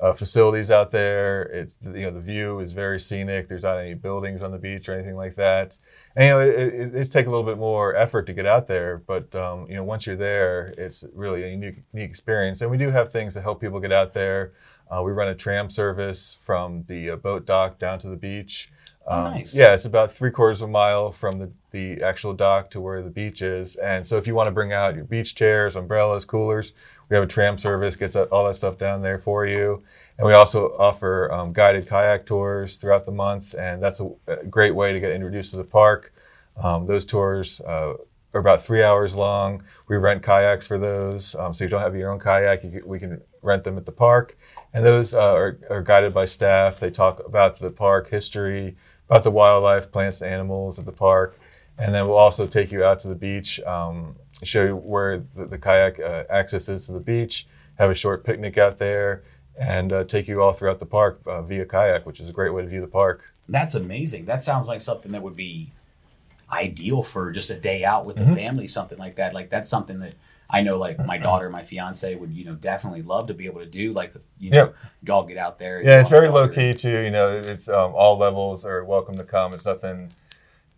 uh, 0.00 0.12
facilities 0.12 0.70
out 0.70 0.92
there. 0.92 1.42
It's 1.42 1.76
you 1.82 2.02
know 2.02 2.12
the 2.12 2.20
view 2.20 2.60
is 2.60 2.70
very 2.70 3.00
scenic. 3.00 3.48
There's 3.48 3.64
not 3.64 3.78
any 3.78 3.94
buildings 3.94 4.44
on 4.44 4.52
the 4.52 4.58
beach 4.58 4.88
or 4.88 4.94
anything 4.94 5.16
like 5.16 5.34
that. 5.34 5.76
And 6.14 6.24
you 6.24 6.30
know 6.30 6.40
it, 6.40 6.74
it, 6.74 6.94
it's 6.94 7.10
take 7.10 7.26
a 7.26 7.30
little 7.30 7.44
bit 7.44 7.58
more 7.58 7.96
effort 7.96 8.26
to 8.26 8.32
get 8.32 8.46
out 8.46 8.68
there, 8.68 8.98
but 8.98 9.34
um, 9.34 9.66
you 9.68 9.74
know 9.74 9.82
once 9.82 10.06
you're 10.06 10.14
there, 10.14 10.72
it's 10.78 11.04
really 11.12 11.42
a 11.42 11.48
unique, 11.48 11.82
unique 11.92 12.08
experience. 12.08 12.60
And 12.60 12.70
we 12.70 12.78
do 12.78 12.90
have 12.90 13.10
things 13.10 13.34
to 13.34 13.40
help 13.40 13.60
people 13.60 13.80
get 13.80 13.92
out 13.92 14.12
there. 14.12 14.52
Uh, 14.88 15.02
we 15.02 15.10
run 15.10 15.28
a 15.28 15.34
tram 15.34 15.68
service 15.68 16.38
from 16.40 16.84
the 16.86 17.10
uh, 17.10 17.16
boat 17.16 17.44
dock 17.44 17.78
down 17.78 17.98
to 17.98 18.08
the 18.08 18.16
beach. 18.16 18.70
Oh, 19.10 19.24
Um, 19.24 19.34
nice. 19.34 19.54
Yeah, 19.54 19.74
it's 19.74 19.86
about 19.86 20.12
three 20.12 20.30
quarters 20.30 20.60
of 20.60 20.68
a 20.68 20.72
mile 20.72 21.12
from 21.12 21.38
the, 21.38 21.50
the 21.70 22.02
actual 22.02 22.34
dock 22.34 22.70
to 22.70 22.80
where 22.80 23.02
the 23.02 23.10
beach 23.10 23.40
is. 23.42 23.76
And 23.76 24.06
so 24.06 24.16
if 24.16 24.26
you 24.26 24.34
want 24.34 24.46
to 24.48 24.52
bring 24.52 24.72
out 24.72 24.94
your 24.94 25.04
beach 25.04 25.34
chairs, 25.34 25.76
umbrellas, 25.76 26.24
coolers, 26.24 26.74
we 27.08 27.16
have 27.16 27.24
a 27.24 27.26
tram 27.26 27.56
service, 27.56 27.96
gets 27.96 28.14
all 28.14 28.46
that 28.46 28.56
stuff 28.56 28.76
down 28.76 29.00
there 29.02 29.18
for 29.18 29.46
you. 29.46 29.82
And 30.18 30.26
we 30.26 30.34
also 30.34 30.76
offer 30.78 31.32
um, 31.32 31.54
guided 31.54 31.88
kayak 31.88 32.26
tours 32.26 32.76
throughout 32.76 33.06
the 33.06 33.12
month. 33.12 33.54
And 33.54 33.82
that's 33.82 34.00
a, 34.00 34.10
a 34.26 34.44
great 34.44 34.74
way 34.74 34.92
to 34.92 35.00
get 35.00 35.12
introduced 35.12 35.52
to 35.52 35.56
the 35.56 35.64
park. 35.64 36.12
Um, 36.62 36.86
those 36.86 37.06
tours 37.06 37.62
uh, 37.62 37.94
are 38.34 38.40
about 38.40 38.62
three 38.62 38.82
hours 38.82 39.16
long. 39.16 39.62
We 39.88 39.96
rent 39.96 40.22
kayaks 40.22 40.66
for 40.66 40.76
those. 40.76 41.34
Um, 41.34 41.54
so 41.54 41.64
you 41.64 41.70
don't 41.70 41.80
have 41.80 41.96
your 41.96 42.12
own 42.12 42.18
kayak, 42.18 42.62
you 42.62 42.82
we 42.84 42.98
can 42.98 43.22
rent 43.40 43.64
them 43.64 43.78
at 43.78 43.86
the 43.86 43.92
park. 43.92 44.36
And 44.74 44.84
those 44.84 45.14
uh, 45.14 45.32
are, 45.34 45.58
are 45.70 45.82
guided 45.82 46.12
by 46.12 46.26
staff. 46.26 46.78
They 46.78 46.90
talk 46.90 47.24
about 47.24 47.58
the 47.58 47.70
park 47.70 48.10
history, 48.10 48.76
about 49.08 49.24
the 49.24 49.30
wildlife, 49.30 49.90
plants, 49.90 50.20
and 50.20 50.30
animals 50.32 50.78
at 50.78 50.84
the 50.84 50.92
park. 50.92 51.38
And 51.78 51.94
then 51.94 52.06
we'll 52.08 52.16
also 52.16 52.46
take 52.46 52.72
you 52.72 52.82
out 52.84 52.98
to 53.00 53.08
the 53.08 53.14
beach, 53.14 53.60
um, 53.60 54.16
show 54.42 54.64
you 54.64 54.76
where 54.76 55.18
the, 55.36 55.46
the 55.46 55.58
kayak 55.58 56.00
uh, 56.00 56.24
access 56.28 56.68
is 56.68 56.86
to 56.86 56.92
the 56.92 57.00
beach, 57.00 57.46
have 57.78 57.90
a 57.90 57.94
short 57.94 58.24
picnic 58.24 58.58
out 58.58 58.78
there, 58.78 59.22
and 59.58 59.92
uh, 59.92 60.04
take 60.04 60.28
you 60.28 60.42
all 60.42 60.52
throughout 60.52 60.80
the 60.80 60.86
park 60.86 61.20
uh, 61.26 61.40
via 61.42 61.64
kayak, 61.64 62.04
which 62.04 62.20
is 62.20 62.28
a 62.28 62.32
great 62.32 62.50
way 62.50 62.62
to 62.62 62.68
view 62.68 62.80
the 62.80 62.86
park. 62.88 63.32
That's 63.48 63.74
amazing. 63.74 64.26
That 64.26 64.42
sounds 64.42 64.66
like 64.68 64.82
something 64.82 65.12
that 65.12 65.22
would 65.22 65.36
be 65.36 65.72
ideal 66.52 67.02
for 67.02 67.30
just 67.30 67.50
a 67.50 67.56
day 67.56 67.84
out 67.84 68.04
with 68.04 68.16
Mm-hmm. 68.16 68.34
the 68.34 68.36
family, 68.36 68.66
something 68.68 68.98
like 68.98 69.16
that. 69.16 69.32
Like 69.34 69.48
that's 69.50 69.68
something 69.68 70.00
that 70.00 70.14
I 70.50 70.62
know, 70.62 70.78
like 70.78 70.98
my 71.04 71.18
daughter, 71.28 71.50
my 71.50 71.62
fiance 71.62 72.14
would, 72.14 72.32
you 72.32 72.44
know, 72.44 72.54
definitely 72.54 73.02
love 73.02 73.26
to 73.28 73.34
be 73.34 73.46
able 73.46 73.60
to 73.60 73.66
do. 73.66 73.92
Like, 73.92 74.14
you 74.38 74.50
know, 74.50 74.56
Yep. 74.58 74.74
y'all 75.02 75.22
get 75.24 75.36
out 75.36 75.58
there. 75.58 75.82
Yeah, 75.82 76.00
it's 76.00 76.10
very 76.10 76.28
low 76.28 76.48
key 76.48 76.74
too. 76.74 77.02
You 77.04 77.10
know, 77.10 77.28
it's 77.28 77.68
um, 77.68 77.92
all 77.94 78.16
levels 78.16 78.64
are 78.64 78.84
welcome 78.84 79.16
to 79.18 79.24
come. 79.24 79.52
It's 79.52 79.66
nothing 79.66 80.10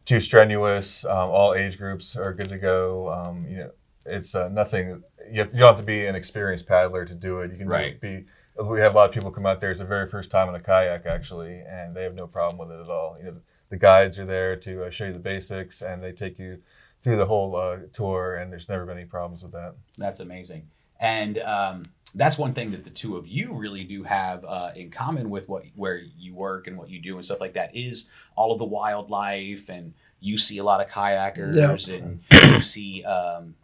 too 0.05 0.21
strenuous. 0.21 1.05
Um, 1.05 1.31
all 1.31 1.55
age 1.55 1.79
groups 1.79 2.17
are 2.17 2.33
good 2.35 2.49
to 2.49 2.59
go. 2.59 3.12
Um, 3.12 3.47
you 3.49 3.57
know, 3.59 3.71
it's 4.07 4.35
uh, 4.35 4.49
nothing. 4.49 5.03
You, 5.31 5.43
have, 5.43 5.53
you 5.53 5.61
don't 5.61 5.69
have 5.69 5.77
to 5.77 5.83
be 5.85 6.07
an 6.07 6.15
experienced 6.17 6.67
paddler 6.67 7.05
to 7.05 7.15
do 7.15 7.41
it. 7.41 7.53
You 7.53 7.59
can 7.59 7.69
Right. 7.69 8.00
be. 8.00 8.25
We 8.61 8.81
have 8.81 8.93
a 8.95 8.97
lot 8.97 9.09
of 9.09 9.15
people 9.15 9.31
come 9.31 9.47
out 9.47 9.61
there. 9.61 9.71
It's 9.71 9.81
the 9.81 9.87
very 9.87 10.09
first 10.11 10.31
time 10.31 10.49
in 10.49 10.55
a 10.55 10.61
kayak 10.61 11.07
actually, 11.07 11.61
and 11.61 11.95
they 11.95 12.03
have 12.03 12.15
no 12.15 12.27
problem 12.27 12.59
with 12.59 12.77
it 12.77 12.83
at 12.83 12.91
all. 12.91 13.17
You 13.19 13.25
know, 13.27 13.37
the 13.71 13.77
guides 13.79 14.19
are 14.19 14.25
there 14.27 14.57
to 14.57 14.85
uh, 14.85 14.91
show 14.91 15.07
you 15.07 15.12
the 15.12 15.19
basics, 15.21 15.81
and 15.81 16.03
they 16.03 16.12
take 16.12 16.39
you 16.39 16.59
through 17.02 17.16
the 17.16 17.26
whole 17.26 17.57
uh, 17.57 17.78
tour, 17.92 18.37
and 18.37 18.52
there's 18.52 18.69
never 18.69 18.85
been 18.87 18.99
any 18.99 19.07
problems 19.07 19.42
with 19.42 19.52
that. 19.52 19.75
That's 19.97 20.21
amazing. 20.21 20.69
And 20.99 21.38
um, 21.38 21.83
that's 22.14 22.37
one 22.37 22.52
thing 22.52 22.71
that 22.73 22.85
the 22.85 22.90
two 22.90 23.16
of 23.16 23.26
you 23.26 23.54
really 23.54 23.85
do 23.85 24.02
have 24.02 24.45
uh, 24.45 24.71
in 24.75 24.90
common 24.90 25.30
with 25.30 25.49
what 25.49 25.64
where 25.75 26.00
you 26.19 26.35
work 26.35 26.66
and 26.66 26.76
what 26.76 26.90
you 26.90 27.00
do 27.00 27.16
and 27.16 27.25
stuff 27.25 27.40
like 27.40 27.54
that 27.54 27.75
is 27.75 28.09
all 28.37 28.52
of 28.52 28.59
the 28.59 28.64
wildlife 28.64 29.69
and 29.69 29.95
you 30.21 30.37
see 30.37 30.59
a 30.59 30.64
lot 30.64 30.80
of 30.80 30.88
kayakers 30.88 31.57
and 31.88 32.21
you 32.52 32.61
see 32.61 33.04
um, 33.04 33.54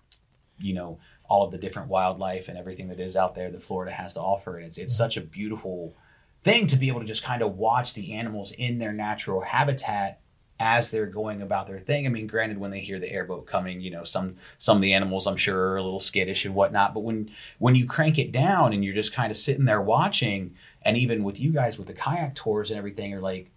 you 0.58 0.74
know 0.74 0.98
all 1.28 1.44
of 1.44 1.50
the 1.50 1.58
different 1.58 1.88
wildlife 1.88 2.48
and 2.48 2.56
everything 2.56 2.88
that 2.88 3.00
is 3.00 3.16
out 3.16 3.34
there 3.34 3.50
that 3.50 3.62
Florida 3.62 3.92
has 3.92 4.14
to 4.14 4.20
offer 4.20 4.56
and 4.56 4.66
it's 4.66 4.78
it's 4.78 4.96
such 4.96 5.16
a 5.16 5.20
beautiful 5.20 5.94
thing 6.42 6.66
to 6.68 6.76
be 6.76 6.88
able 6.88 7.00
to 7.00 7.06
just 7.06 7.24
kind 7.24 7.42
of 7.42 7.56
watch 7.56 7.94
the 7.94 8.12
animals 8.12 8.52
in 8.52 8.78
their 8.78 8.92
natural 8.92 9.40
habitat 9.40 10.20
as 10.58 10.90
they're 10.90 11.06
going 11.06 11.42
about 11.42 11.66
their 11.66 11.78
thing. 11.78 12.06
I 12.06 12.08
mean, 12.08 12.26
granted, 12.26 12.58
when 12.58 12.70
they 12.70 12.80
hear 12.80 12.98
the 12.98 13.12
airboat 13.12 13.46
coming, 13.46 13.80
you 13.80 13.90
know, 13.90 14.04
some 14.04 14.36
some 14.58 14.78
of 14.78 14.82
the 14.82 14.94
animals 14.94 15.26
I'm 15.26 15.36
sure 15.36 15.72
are 15.72 15.76
a 15.76 15.82
little 15.82 16.00
skittish 16.00 16.44
and 16.44 16.54
whatnot. 16.54 16.94
But 16.94 17.00
when 17.00 17.30
when 17.58 17.75
you 17.75 17.86
crank 17.86 18.18
it 18.18 18.32
down 18.32 18.72
and 18.72 18.84
you're 18.84 18.94
just 18.94 19.12
kind 19.12 19.30
of 19.30 19.36
sitting 19.36 19.66
there 19.66 19.82
watching, 19.82 20.54
and 20.82 20.96
even 20.96 21.25
with 21.25 21.38
you 21.38 21.50
guys 21.50 21.78
with 21.78 21.88
the 21.88 21.92
kayak 21.92 22.34
tours 22.34 22.70
and 22.70 22.78
everything, 22.78 23.12
or 23.12 23.20
like, 23.20 23.50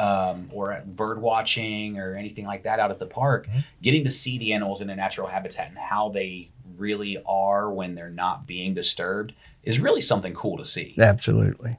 um, 0.00 0.50
or 0.52 0.72
at 0.72 0.96
bird 0.96 1.20
watching 1.20 1.98
or 1.98 2.16
anything 2.16 2.46
like 2.46 2.64
that 2.64 2.80
out 2.80 2.90
at 2.90 2.98
the 2.98 3.06
park, 3.06 3.48
getting 3.82 4.04
to 4.04 4.10
see 4.10 4.38
the 4.38 4.52
animals 4.52 4.80
in 4.80 4.88
their 4.88 4.96
natural 4.96 5.28
habitat 5.28 5.68
and 5.68 5.78
how 5.78 6.08
they 6.08 6.50
really 6.76 7.22
are 7.26 7.70
when 7.70 7.94
they're 7.94 8.10
not 8.10 8.46
being 8.46 8.74
disturbed 8.74 9.34
is 9.62 9.78
really 9.78 10.00
something 10.00 10.34
cool 10.34 10.56
to 10.56 10.64
see. 10.64 10.94
Absolutely. 10.98 11.76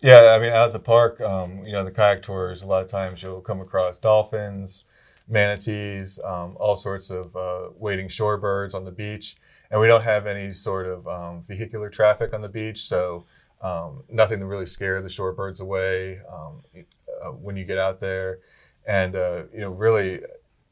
Yeah, 0.00 0.32
I 0.36 0.38
mean, 0.38 0.52
out 0.52 0.66
at 0.68 0.72
the 0.72 0.78
park, 0.78 1.20
um, 1.20 1.64
you 1.64 1.72
know, 1.72 1.82
the 1.84 1.90
kayak 1.90 2.22
tours, 2.22 2.62
a 2.62 2.66
lot 2.66 2.84
of 2.84 2.88
times 2.88 3.20
you'll 3.20 3.40
come 3.40 3.60
across 3.60 3.98
dolphins, 3.98 4.84
manatees, 5.28 6.20
um, 6.24 6.56
all 6.60 6.76
sorts 6.76 7.10
of 7.10 7.34
uh, 7.34 7.70
wading 7.76 8.08
shorebirds 8.08 8.74
on 8.74 8.84
the 8.84 8.92
beach. 8.92 9.36
And 9.70 9.80
we 9.80 9.88
don't 9.88 10.04
have 10.04 10.26
any 10.28 10.52
sort 10.52 10.86
of 10.86 11.08
um, 11.08 11.44
vehicular 11.48 11.90
traffic 11.90 12.32
on 12.32 12.42
the 12.42 12.48
beach, 12.48 12.82
so 12.82 13.24
um, 13.60 14.04
nothing 14.08 14.38
to 14.38 14.46
really 14.46 14.66
scare 14.66 15.02
the 15.02 15.08
shorebirds 15.08 15.60
away 15.60 16.20
um, 16.32 16.62
uh, 16.76 17.30
when 17.32 17.56
you 17.56 17.64
get 17.64 17.78
out 17.78 18.00
there. 18.00 18.38
And, 18.86 19.16
uh, 19.16 19.42
you 19.52 19.60
know, 19.60 19.70
really 19.70 20.20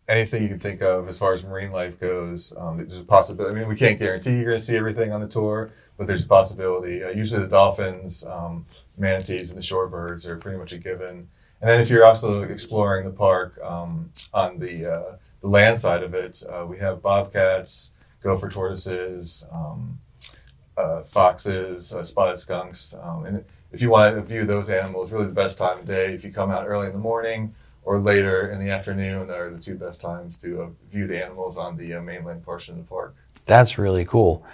anything 0.08 0.44
you 0.44 0.48
can 0.48 0.60
think 0.60 0.82
of 0.82 1.08
as 1.08 1.18
far 1.18 1.34
as 1.34 1.42
marine 1.42 1.72
life 1.72 1.98
goes, 1.98 2.52
um, 2.56 2.76
there's 2.76 3.00
a 3.00 3.04
possibility. 3.04 3.56
I 3.56 3.58
mean, 3.58 3.68
we 3.68 3.74
can't 3.74 3.98
guarantee 3.98 4.36
you're 4.36 4.44
going 4.44 4.58
to 4.58 4.64
see 4.64 4.76
everything 4.76 5.10
on 5.10 5.20
the 5.20 5.26
tour, 5.26 5.72
but 5.98 6.06
there's 6.06 6.24
a 6.24 6.28
possibility. 6.28 7.02
Uh, 7.02 7.10
usually 7.10 7.42
the 7.42 7.48
dolphins, 7.48 8.24
manatees, 8.96 9.50
and 9.50 9.58
the 9.58 9.64
shorebirds 9.64 10.26
are 10.26 10.36
pretty 10.36 10.58
much 10.58 10.72
a 10.72 10.78
given. 10.78 11.28
And 11.60 11.70
then 11.70 11.80
if 11.80 11.88
you're 11.88 12.04
also 12.04 12.42
exploring 12.42 13.04
the 13.04 13.10
park 13.10 13.58
um, 13.62 14.10
on 14.32 14.58
the, 14.58 14.92
uh, 14.92 15.16
the 15.40 15.48
land 15.48 15.80
side 15.80 16.02
of 16.02 16.14
it, 16.14 16.42
uh, 16.48 16.66
we 16.66 16.78
have 16.78 17.02
bobcats, 17.02 17.92
gopher 18.22 18.48
tortoises, 18.48 19.44
um, 19.52 19.98
uh, 20.76 21.02
foxes, 21.04 21.92
uh, 21.92 22.04
spotted 22.04 22.38
skunks. 22.38 22.94
Um, 23.00 23.24
and 23.24 23.44
if 23.72 23.80
you 23.80 23.90
want 23.90 24.16
to 24.16 24.22
view 24.22 24.44
those 24.44 24.68
animals, 24.68 25.12
really 25.12 25.26
the 25.26 25.32
best 25.32 25.58
time 25.58 25.78
of 25.78 25.86
day, 25.86 26.12
if 26.12 26.24
you 26.24 26.32
come 26.32 26.50
out 26.50 26.66
early 26.66 26.86
in 26.86 26.92
the 26.92 26.98
morning 26.98 27.54
or 27.82 27.98
later 27.98 28.50
in 28.50 28.58
the 28.58 28.70
afternoon, 28.70 29.30
are 29.30 29.50
the 29.50 29.58
two 29.58 29.76
best 29.76 30.00
times 30.00 30.36
to 30.38 30.62
uh, 30.62 30.68
view 30.90 31.06
the 31.06 31.22
animals 31.24 31.56
on 31.56 31.76
the 31.76 31.94
uh, 31.94 32.02
mainland 32.02 32.42
portion 32.42 32.74
of 32.74 32.78
the 32.78 32.88
park. 32.88 33.14
That's 33.46 33.78
really 33.78 34.04
cool. 34.04 34.44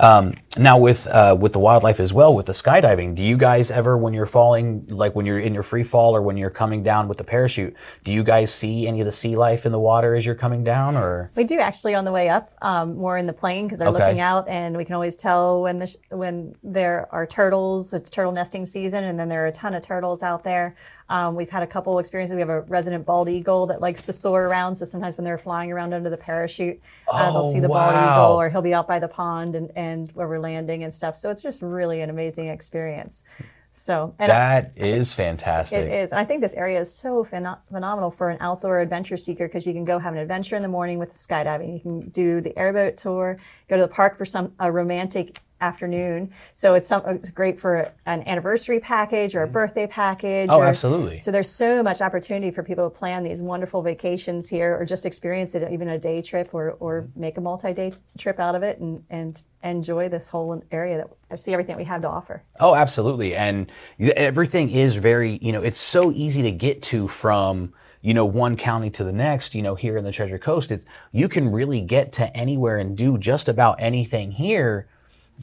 Um, 0.00 0.34
now 0.58 0.78
with 0.78 1.06
uh, 1.06 1.36
with 1.38 1.52
the 1.52 1.58
wildlife 1.60 2.00
as 2.00 2.12
well, 2.12 2.34
with 2.34 2.46
the 2.46 2.52
skydiving, 2.52 3.14
do 3.14 3.22
you 3.22 3.36
guys 3.36 3.70
ever, 3.70 3.96
when 3.96 4.12
you're 4.12 4.26
falling, 4.26 4.84
like 4.88 5.14
when 5.14 5.26
you're 5.26 5.38
in 5.38 5.54
your 5.54 5.62
free 5.62 5.84
fall 5.84 6.16
or 6.16 6.22
when 6.22 6.36
you're 6.36 6.50
coming 6.50 6.82
down 6.82 7.08
with 7.08 7.18
the 7.18 7.24
parachute, 7.24 7.74
do 8.02 8.10
you 8.10 8.24
guys 8.24 8.52
see 8.52 8.88
any 8.88 9.00
of 9.00 9.06
the 9.06 9.12
sea 9.12 9.36
life 9.36 9.64
in 9.64 9.70
the 9.70 9.78
water 9.78 10.14
as 10.16 10.26
you're 10.26 10.34
coming 10.34 10.64
down, 10.64 10.96
or? 10.96 11.30
We 11.36 11.44
do 11.44 11.60
actually 11.60 11.94
on 11.94 12.04
the 12.04 12.10
way 12.10 12.28
up, 12.28 12.52
um, 12.62 12.96
more 12.96 13.16
in 13.16 13.26
the 13.26 13.32
plane 13.32 13.66
because 13.66 13.78
they're 13.78 13.88
Okay. 13.88 13.98
looking 14.04 14.20
out, 14.20 14.48
and 14.48 14.76
we 14.76 14.84
can 14.84 14.94
always 14.94 15.16
tell 15.16 15.62
when 15.62 15.78
the 15.78 15.86
sh- 15.86 15.96
when 16.10 16.54
there 16.64 17.06
are 17.12 17.26
turtles. 17.26 17.94
It's 17.94 18.10
turtle 18.10 18.32
nesting 18.32 18.66
season, 18.66 19.04
and 19.04 19.20
then 19.20 19.28
there 19.28 19.44
are 19.44 19.48
a 19.48 19.52
ton 19.52 19.74
of 19.74 19.82
turtles 19.82 20.22
out 20.22 20.42
there. 20.42 20.74
Um, 21.08 21.34
we've 21.34 21.50
had 21.50 21.62
a 21.62 21.66
couple 21.66 21.98
experiences. 21.98 22.34
We 22.34 22.40
have 22.40 22.48
a 22.48 22.62
resident 22.62 23.04
bald 23.04 23.28
eagle 23.28 23.66
that 23.66 23.80
likes 23.80 24.02
to 24.04 24.12
soar 24.12 24.44
around. 24.44 24.76
So 24.76 24.84
sometimes 24.84 25.16
when 25.16 25.24
they're 25.24 25.38
flying 25.38 25.70
around 25.72 25.92
under 25.92 26.08
the 26.10 26.16
parachute, 26.16 26.80
uh, 27.12 27.28
Oh, 27.28 27.32
they'll 27.32 27.52
see 27.52 27.60
the 27.60 27.68
bald 27.68 27.94
eagle, 27.94 28.40
or 28.40 28.48
he'll 28.48 28.62
be 28.62 28.74
out 28.74 28.88
by 28.88 28.98
the 28.98 29.08
pond 29.08 29.54
and, 29.54 29.70
and 29.76 30.10
where 30.12 30.28
we're 30.28 30.40
landing 30.40 30.84
and 30.84 30.92
stuff. 30.92 31.16
So 31.16 31.30
it's 31.30 31.42
just 31.42 31.60
really 31.62 32.00
an 32.00 32.10
amazing 32.10 32.48
experience. 32.48 33.22
So 33.74 34.12
That 34.18 34.72
is 34.76 35.14
fantastic. 35.14 35.78
it 35.78 35.90
is. 35.90 36.12
And 36.12 36.20
I 36.20 36.26
think 36.26 36.42
this 36.42 36.52
area 36.52 36.78
is 36.80 36.94
so 36.94 37.24
pheno- 37.24 37.58
phenomenal 37.70 38.10
for 38.10 38.28
an 38.28 38.36
outdoor 38.40 38.80
adventure 38.80 39.16
seeker 39.16 39.48
because 39.48 39.66
you 39.66 39.72
can 39.72 39.86
go 39.86 39.98
have 39.98 40.12
an 40.12 40.18
adventure 40.18 40.56
in 40.56 40.62
the 40.62 40.68
morning 40.68 40.98
with 40.98 41.10
skydiving. 41.12 41.72
You 41.72 41.80
can 41.80 42.00
do 42.10 42.42
the 42.42 42.56
airboat 42.58 42.98
tour, 42.98 43.38
go 43.70 43.76
to 43.76 43.82
the 43.82 43.88
park 43.88 44.18
for 44.18 44.26
some 44.26 44.52
a 44.60 44.70
romantic 44.70 45.40
afternoon. 45.62 46.30
So 46.54 46.74
it's, 46.74 46.88
some, 46.88 47.02
it's 47.06 47.30
great 47.30 47.58
for 47.58 47.92
an 48.04 48.26
anniversary 48.26 48.80
package 48.80 49.34
or 49.34 49.42
a 49.42 49.46
mm-hmm. 49.46 49.52
birthday 49.52 49.86
package. 49.86 50.48
Oh, 50.50 50.58
or- 50.58 50.66
absolutely. 50.66 51.20
So 51.20 51.30
there's 51.30 51.48
so 51.48 51.82
much 51.82 52.00
opportunity 52.00 52.50
for 52.50 52.62
people 52.62 52.90
to 52.90 52.94
plan 52.94 53.22
these 53.22 53.40
wonderful 53.40 53.80
vacations 53.80 54.48
here 54.48 54.76
or 54.78 54.84
just 54.84 55.06
experience 55.06 55.54
it, 55.54 55.66
even 55.72 55.88
a 55.88 55.98
day 55.98 56.20
trip 56.20 56.50
or, 56.52 56.72
or 56.72 57.02
mm-hmm. 57.02 57.20
make 57.20 57.38
a 57.38 57.40
multi-day 57.40 57.94
trip 58.18 58.38
out 58.38 58.54
of 58.54 58.62
it 58.62 58.78
and, 58.80 59.04
and 59.08 59.44
enjoy 59.62 60.08
this 60.08 60.28
whole 60.28 60.62
area 60.70 60.98
that 60.98 61.08
I 61.30 61.36
see 61.36 61.52
everything 61.52 61.76
we 61.76 61.84
have 61.84 62.02
to 62.02 62.08
offer. 62.08 62.42
Oh, 62.60 62.74
absolutely. 62.74 63.34
And 63.34 63.70
everything 64.16 64.68
is 64.68 64.96
very, 64.96 65.38
you 65.40 65.52
know, 65.52 65.62
it's 65.62 65.78
so 65.78 66.12
easy 66.12 66.42
to 66.42 66.52
get 66.52 66.82
to 66.82 67.08
from, 67.08 67.72
you 68.02 68.14
know, 68.14 68.26
one 68.26 68.56
county 68.56 68.90
to 68.90 69.04
the 69.04 69.12
next, 69.12 69.54
you 69.54 69.62
know, 69.62 69.76
here 69.76 69.96
in 69.96 70.04
the 70.04 70.10
Treasure 70.10 70.38
Coast. 70.38 70.72
It's, 70.72 70.84
you 71.12 71.28
can 71.28 71.52
really 71.52 71.80
get 71.80 72.10
to 72.12 72.36
anywhere 72.36 72.78
and 72.78 72.96
do 72.96 73.16
just 73.16 73.48
about 73.48 73.76
anything 73.80 74.32
here, 74.32 74.88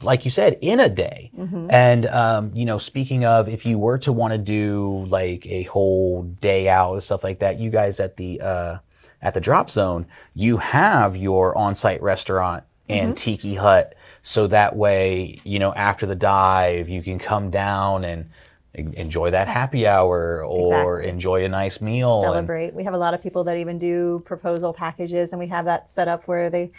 like 0.02 0.24
you 0.24 0.30
said, 0.30 0.58
in 0.60 0.80
a 0.80 0.88
day. 0.88 1.30
And, 1.70 2.06
um, 2.06 2.50
you 2.54 2.64
know, 2.64 2.78
speaking 2.78 3.24
of, 3.24 3.48
if 3.48 3.64
you 3.66 3.78
were 3.78 3.98
to 3.98 4.12
want 4.12 4.32
to 4.32 4.38
do 4.38 5.04
like 5.08 5.46
a 5.46 5.64
whole 5.64 6.22
day 6.22 6.68
out 6.68 6.92
and 6.94 7.02
stuff 7.02 7.24
like 7.24 7.40
that, 7.40 7.58
you 7.58 7.70
guys 7.70 8.00
at 8.00 8.16
the, 8.16 8.40
uh, 8.40 8.78
at 9.22 9.34
the 9.34 9.40
drop 9.40 9.70
zone, 9.70 10.06
you 10.34 10.56
have 10.58 11.16
your 11.16 11.56
on-site 11.56 12.02
restaurant 12.02 12.64
and 12.88 13.16
tiki 13.16 13.54
hut. 13.54 13.94
So 14.22 14.46
that 14.48 14.76
way, 14.76 15.40
you 15.44 15.58
know, 15.58 15.72
after 15.72 16.06
the 16.06 16.14
dive, 16.16 16.88
you 16.88 17.02
can 17.02 17.18
come 17.18 17.50
down 17.50 18.04
and 18.04 18.30
enjoy 18.74 19.30
that 19.30 19.48
happy 19.48 19.86
hour 19.86 20.44
or 20.44 20.98
Exactly. 21.00 21.08
enjoy 21.10 21.44
a 21.44 21.48
nice 21.48 21.80
meal. 21.80 22.20
and- 22.22 22.32
celebrate. 22.32 22.74
We 22.74 22.84
have 22.84 22.94
a 22.94 22.98
lot 22.98 23.14
of 23.14 23.22
people 23.22 23.44
that 23.44 23.56
even 23.56 23.78
do 23.78 24.22
proposal 24.24 24.72
packages, 24.72 25.32
and 25.32 25.40
we 25.40 25.48
have 25.48 25.64
that 25.66 25.90
set 25.90 26.08
up 26.08 26.26
where 26.28 26.50
they 26.50 26.70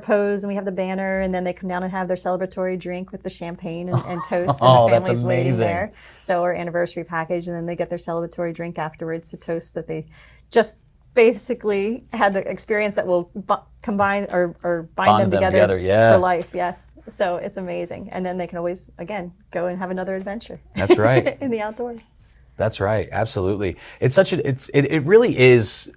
propose, 0.00 0.44
and 0.44 0.48
we 0.48 0.54
have 0.54 0.66
the 0.66 0.72
banner, 0.72 1.20
and 1.20 1.34
then 1.34 1.42
they 1.42 1.54
come 1.54 1.70
down 1.70 1.82
and 1.82 1.90
have 1.90 2.06
their 2.06 2.18
celebratory 2.18 2.78
drink 2.78 3.12
with 3.12 3.22
the 3.22 3.30
champagne 3.30 3.88
and, 3.88 4.04
and 4.04 4.22
toast, 4.28 4.58
Oh, 4.60 4.84
and 4.84 4.92
the 4.92 4.96
oh, 4.96 5.00
that's 5.00 5.06
family's 5.06 5.24
waiting 5.24 5.56
there. 5.56 5.92
So 6.18 6.42
our 6.42 6.54
anniversary 6.54 7.04
package, 7.04 7.46
and 7.48 7.56
then 7.56 7.64
they 7.64 7.76
get 7.76 7.88
their 7.88 7.98
celebratory 7.98 8.52
drink 8.54 8.78
afterwards 8.78 9.30
to 9.30 9.38
toast 9.38 9.72
that 9.74 9.86
they 9.86 10.06
just 10.50 10.74
basically 11.14 12.04
had 12.12 12.34
the 12.34 12.46
experience 12.46 12.94
that 12.96 13.06
will 13.06 13.30
bu- 13.34 13.54
combine 13.80 14.26
or, 14.30 14.54
or 14.62 14.82
bind 14.96 15.08
Bond 15.08 15.22
them, 15.22 15.30
them 15.30 15.40
together, 15.40 15.60
together, 15.60 15.78
yeah. 15.78 16.12
for 16.12 16.18
life. 16.18 16.50
Yes, 16.54 16.94
so 17.08 17.36
it's 17.36 17.56
amazing, 17.56 18.10
and 18.12 18.24
then 18.24 18.36
they 18.36 18.46
can 18.46 18.58
always 18.58 18.90
again 18.98 19.32
go 19.50 19.66
and 19.66 19.78
have 19.78 19.90
another 19.90 20.14
adventure. 20.14 20.60
That's 20.74 20.98
right. 20.98 21.38
in 21.40 21.50
the 21.50 21.60
outdoors. 21.60 22.12
That's 22.56 22.80
right. 22.80 23.08
Absolutely. 23.12 23.76
It's 24.00 24.14
such 24.14 24.32
a, 24.32 24.48
it's, 24.48 24.70
it, 24.70 24.86
it 24.90 25.00
really 25.00 25.38
is, 25.38 25.92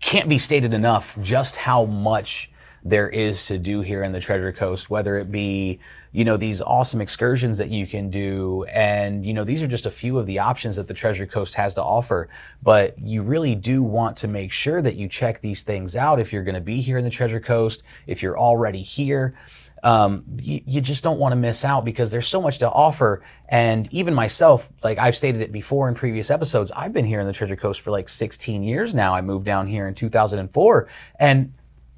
can't 0.00 0.28
be 0.30 0.38
stated 0.38 0.72
enough 0.72 1.18
just 1.20 1.56
how 1.56 1.84
much 1.84 2.50
there 2.88 3.08
is 3.08 3.46
to 3.46 3.58
do 3.58 3.80
here 3.80 4.02
in 4.02 4.12
the 4.12 4.20
Treasure 4.20 4.52
Coast, 4.52 4.88
whether 4.88 5.18
it 5.18 5.30
be, 5.30 5.80
you 6.12 6.24
know, 6.24 6.36
these 6.36 6.62
awesome 6.62 7.00
excursions 7.00 7.58
that 7.58 7.68
you 7.68 7.86
can 7.86 8.10
do. 8.10 8.64
And, 8.64 9.26
you 9.26 9.34
know, 9.34 9.44
these 9.44 9.62
are 9.62 9.66
just 9.66 9.86
a 9.86 9.90
few 9.90 10.18
of 10.18 10.26
the 10.26 10.38
options 10.38 10.76
that 10.76 10.86
the 10.86 10.94
Treasure 10.94 11.26
Coast 11.26 11.54
has 11.54 11.74
to 11.74 11.82
offer. 11.82 12.28
But 12.62 12.98
you 12.98 13.22
really 13.22 13.54
do 13.54 13.82
want 13.82 14.16
to 14.18 14.28
make 14.28 14.52
sure 14.52 14.80
that 14.82 14.94
you 14.94 15.08
check 15.08 15.40
these 15.40 15.62
things 15.62 15.96
out 15.96 16.20
if 16.20 16.32
you're 16.32 16.44
going 16.44 16.54
to 16.54 16.60
be 16.60 16.80
here 16.80 16.98
in 16.98 17.04
the 17.04 17.10
Treasure 17.10 17.40
Coast, 17.40 17.82
if 18.06 18.22
you're 18.22 18.38
already 18.38 18.82
here 18.82 19.34
um, 19.82 20.24
you, 20.42 20.60
you 20.66 20.80
just 20.80 21.04
don't 21.04 21.20
want 21.20 21.32
to 21.32 21.36
miss 21.36 21.64
out 21.64 21.84
because 21.84 22.10
there's 22.10 22.26
so 22.26 22.42
much 22.42 22.58
to 22.58 22.68
offer. 22.68 23.22
And 23.48 23.92
even 23.92 24.14
myself, 24.14 24.68
like 24.82 24.98
I've 24.98 25.16
stated 25.16 25.42
it 25.42 25.52
before 25.52 25.88
in 25.88 25.94
previous 25.94 26.28
episodes, 26.28 26.72
I've 26.72 26.92
been 26.92 27.04
here 27.04 27.20
in 27.20 27.26
the 27.26 27.32
Treasure 27.32 27.54
Coast 27.54 27.80
for 27.82 27.92
like 27.92 28.08
16 28.08 28.64
years 28.64 28.94
now. 28.94 29.14
I 29.14 29.20
moved 29.20 29.46
down 29.46 29.68
here 29.68 29.86
in 29.86 29.94
2004. 29.94 30.88
And 31.20 31.52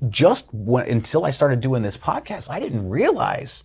just 0.09 0.53
when, 0.53 0.89
until 0.89 1.25
I 1.25 1.31
started 1.31 1.61
doing 1.61 1.83
this 1.83 1.97
podcast, 1.97 2.51
I 2.51 2.61
didn't 2.61 2.89
realize 2.89 3.65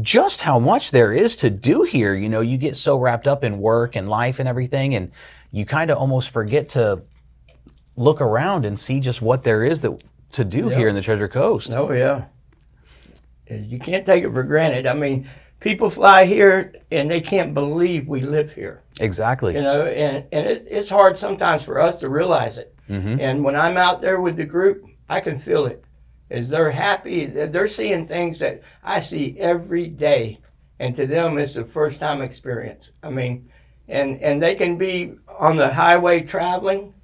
just 0.00 0.40
how 0.40 0.58
much 0.58 0.90
there 0.90 1.12
is 1.12 1.36
to 1.36 1.50
do 1.50 1.82
here. 1.82 2.14
You 2.14 2.28
know, 2.28 2.40
you 2.40 2.58
get 2.58 2.76
so 2.76 2.98
wrapped 2.98 3.26
up 3.26 3.44
in 3.44 3.58
work 3.58 3.96
and 3.96 4.08
life 4.08 4.38
and 4.38 4.48
everything, 4.48 4.94
and 4.94 5.12
you 5.52 5.64
kind 5.64 5.90
of 5.90 5.98
almost 5.98 6.30
forget 6.30 6.68
to 6.70 7.02
look 7.96 8.20
around 8.20 8.64
and 8.64 8.78
see 8.78 9.00
just 9.00 9.22
what 9.22 9.44
there 9.44 9.64
is 9.64 9.82
that 9.82 10.02
to 10.32 10.44
do 10.44 10.68
here 10.68 10.88
in 10.88 10.94
the 10.94 11.00
Treasure 11.00 11.28
Coast. 11.28 11.70
Oh 11.72 11.92
yeah. 11.92 12.24
You 13.48 13.78
can't 13.78 14.04
take 14.04 14.24
it 14.24 14.32
for 14.32 14.42
granted. 14.42 14.86
I 14.86 14.94
mean, 14.94 15.28
people 15.60 15.90
fly 15.90 16.24
here 16.24 16.74
and 16.90 17.08
they 17.08 17.20
can't 17.20 17.54
believe 17.54 18.08
we 18.08 18.20
live 18.20 18.52
here. 18.52 18.82
Exactly. 18.98 19.54
You 19.54 19.62
know, 19.62 19.86
and 19.86 20.24
and 20.32 20.46
it, 20.46 20.66
it's 20.68 20.88
hard 20.88 21.18
sometimes 21.18 21.62
for 21.62 21.80
us 21.80 22.00
to 22.00 22.08
realize 22.08 22.58
it. 22.58 22.74
Mm-hmm. 22.88 23.20
And 23.20 23.44
when 23.44 23.54
I'm 23.54 23.76
out 23.76 24.00
there 24.00 24.20
with 24.20 24.36
the 24.36 24.44
group, 24.44 24.84
I 25.08 25.20
can 25.20 25.38
feel 25.38 25.66
it. 25.66 25.84
Is 26.30 26.48
they're 26.48 26.70
happy? 26.70 27.26
They're 27.26 27.68
seeing 27.68 28.06
things 28.06 28.38
that 28.38 28.62
I 28.82 29.00
see 29.00 29.36
every 29.38 29.88
day, 29.88 30.40
and 30.80 30.96
to 30.96 31.06
them 31.06 31.38
it's 31.38 31.54
the 31.54 31.64
first 31.64 32.00
time 32.00 32.22
experience. 32.22 32.90
I 33.02 33.10
mean, 33.10 33.48
and 33.88 34.20
and 34.22 34.42
they 34.42 34.54
can 34.54 34.76
be 34.78 35.14
on 35.38 35.56
the 35.56 35.72
highway 35.72 36.22
traveling, 36.22 36.94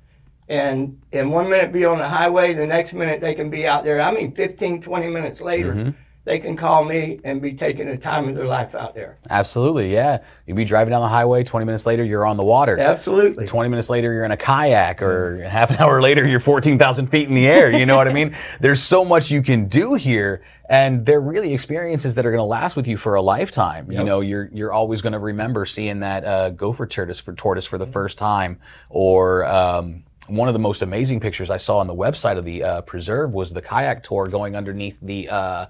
and 0.49 1.01
in 1.13 1.31
one 1.31 1.51
minute 1.51 1.73
be 1.73 1.85
on 1.85 1.99
the 1.99 2.09
highway, 2.09 2.55
the 2.55 2.67
next 2.67 2.95
minute 2.95 3.21
they 3.21 3.35
can 3.35 3.51
be 3.51 3.67
out 3.67 3.85
there. 3.85 4.01
I 4.01 4.11
mean, 4.11 4.33
15, 4.33 4.81
20 4.83 5.07
minutes 5.09 5.41
later, 5.41 5.75
mm-hmm. 5.75 5.91
They 6.25 6.39
can 6.39 6.57
call 6.57 6.85
me 6.85 7.21
and 7.25 7.41
be 7.41 7.55
taking 7.55 7.89
the 7.89 7.97
time 7.97 8.29
of 8.29 8.35
their 8.35 8.47
life 8.47 8.75
out 8.75 8.95
there. 8.95 9.19
Absolutely, 9.31 9.93
yeah. 9.93 10.19
You'd 10.47 10.57
be 10.57 10.65
driving 10.65 10.93
down 10.93 11.03
the 11.03 11.09
highway. 11.09 11.45
Twenty 11.45 11.65
minutes 11.67 11.87
later, 11.87 12.05
you're 12.05 12.27
on 12.27 12.37
the 12.37 12.45
water. 12.45 12.79
Absolutely. 12.79 13.47
20 13.47 13.69
minutes 13.69 13.91
later 13.91 14.13
you're 14.13 14.25
in 14.25 14.31
a 14.31 14.37
kayak 14.37 15.03
or 15.03 15.43
half 15.49 15.71
an 15.71 15.77
hour 15.79 16.01
later 16.03 16.27
you're 16.27 16.41
14,000 16.41 17.07
feet 17.07 17.29
in 17.29 17.35
the 17.35 17.47
air. 17.47 17.71
You 17.71 17.87
know 17.87 17.97
what 17.97 18.09
I 18.09 18.13
mean? 18.13 18.37
There's 18.61 18.83
so 18.83 19.05
much 19.05 19.31
you 19.31 19.43
can 19.43 19.67
do 19.67 19.95
here 19.95 20.43
and 20.69 21.05
they're 21.05 21.21
really 21.21 21.53
experiences 21.53 22.15
that 22.15 22.25
are 22.27 22.31
going 22.31 22.41
to 22.41 22.45
last 22.45 22.77
with 22.77 22.87
you 22.87 22.97
for 22.97 23.15
a 23.17 23.23
lifetime. 23.23 23.91
You 23.91 24.05
know, 24.05 24.21
you're, 24.21 24.49
you're 24.53 24.73
always 24.73 25.03
going 25.03 25.15
to 25.15 25.19
remember 25.19 25.67
seeing 25.67 26.01
that, 26.01 26.25
uh, 26.25 26.51
gopher 26.51 26.87
tortoise 26.87 27.19
for 27.19 27.33
tortoise 27.35 27.67
for 27.67 27.77
the 27.77 27.87
first 27.87 28.19
time 28.19 28.61
or, 28.89 29.45
um, 29.47 30.05
one 30.29 30.47
of 30.47 30.53
the 30.53 30.61
most 30.61 30.81
amazing 30.81 31.19
pictures 31.19 31.51
I 31.51 31.57
saw 31.57 31.79
on 31.79 31.89
the 31.89 31.95
website 31.95 32.39
of 32.39 32.45
the 32.45 32.63
uh, 32.63 32.81
preserve 32.83 33.33
was 33.33 33.53
the 33.53 33.61
kayak 33.61 34.05
tour 34.05 34.29
going 34.29 34.55
underneath 34.55 34.97
the 35.03 35.29
uh, 35.29 35.67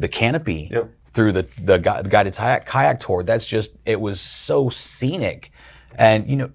the 0.00 0.08
canopy 0.08 0.68
Yep. 0.72 0.90
through 1.14 1.32
the 1.32 1.44
the, 1.62 1.78
gui- 1.78 2.02
the 2.02 2.08
guided 2.08 2.34
kayak, 2.34 2.66
kayak 2.66 2.98
tour. 2.98 3.22
That's 3.22 3.46
just 3.46 3.70
it 3.86 4.00
was 4.00 4.20
so 4.20 4.68
scenic, 4.70 5.52
and 5.96 6.28
you 6.28 6.36
know 6.36 6.50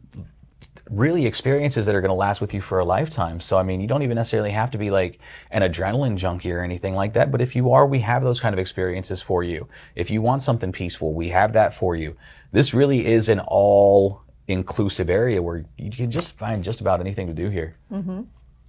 really 0.92 1.26
experiences 1.26 1.88
that 1.88 1.96
are 1.96 2.02
going 2.02 2.10
to 2.14 2.22
last 2.28 2.40
with 2.42 2.54
you 2.54 2.62
for 2.62 2.78
a 2.78 2.86
lifetime. 2.86 3.40
So, 3.42 3.58
I 3.58 3.64
mean, 3.64 3.82
you 3.82 3.88
don't 3.88 4.04
even 4.04 4.16
necessarily 4.16 4.52
have 4.52 4.70
to 4.70 4.78
be 4.78 4.92
like 4.92 5.20
an 5.50 5.64
adrenaline 5.64 6.16
junkie 6.16 6.52
or 6.52 6.62
anything 6.62 6.94
like 6.94 7.14
that. 7.14 7.32
But 7.32 7.42
if 7.42 7.56
you 7.56 7.72
are, 7.72 7.88
we 7.88 8.02
have 8.02 8.22
those 8.24 8.40
kind 8.40 8.54
of 8.54 8.60
experiences 8.60 9.20
for 9.20 9.42
you. 9.42 9.68
If 9.96 10.12
you 10.12 10.22
want 10.22 10.44
something 10.44 10.72
peaceful, 10.72 11.16
we 11.16 11.30
have 11.30 11.54
that 11.54 11.74
for 11.74 11.96
you. 11.96 12.16
This 12.52 12.72
really 12.76 13.04
is 13.08 13.30
an 13.30 13.40
all 13.48 14.22
inclusive 14.48 15.10
area 15.10 15.42
where 15.42 15.66
you 15.76 15.90
can 15.90 16.12
just 16.12 16.38
find 16.38 16.64
just 16.64 16.82
about 16.82 17.00
anything 17.00 17.26
to 17.26 17.34
do 17.34 17.50
here. 17.50 17.74
Mm-hmm. 17.92 18.22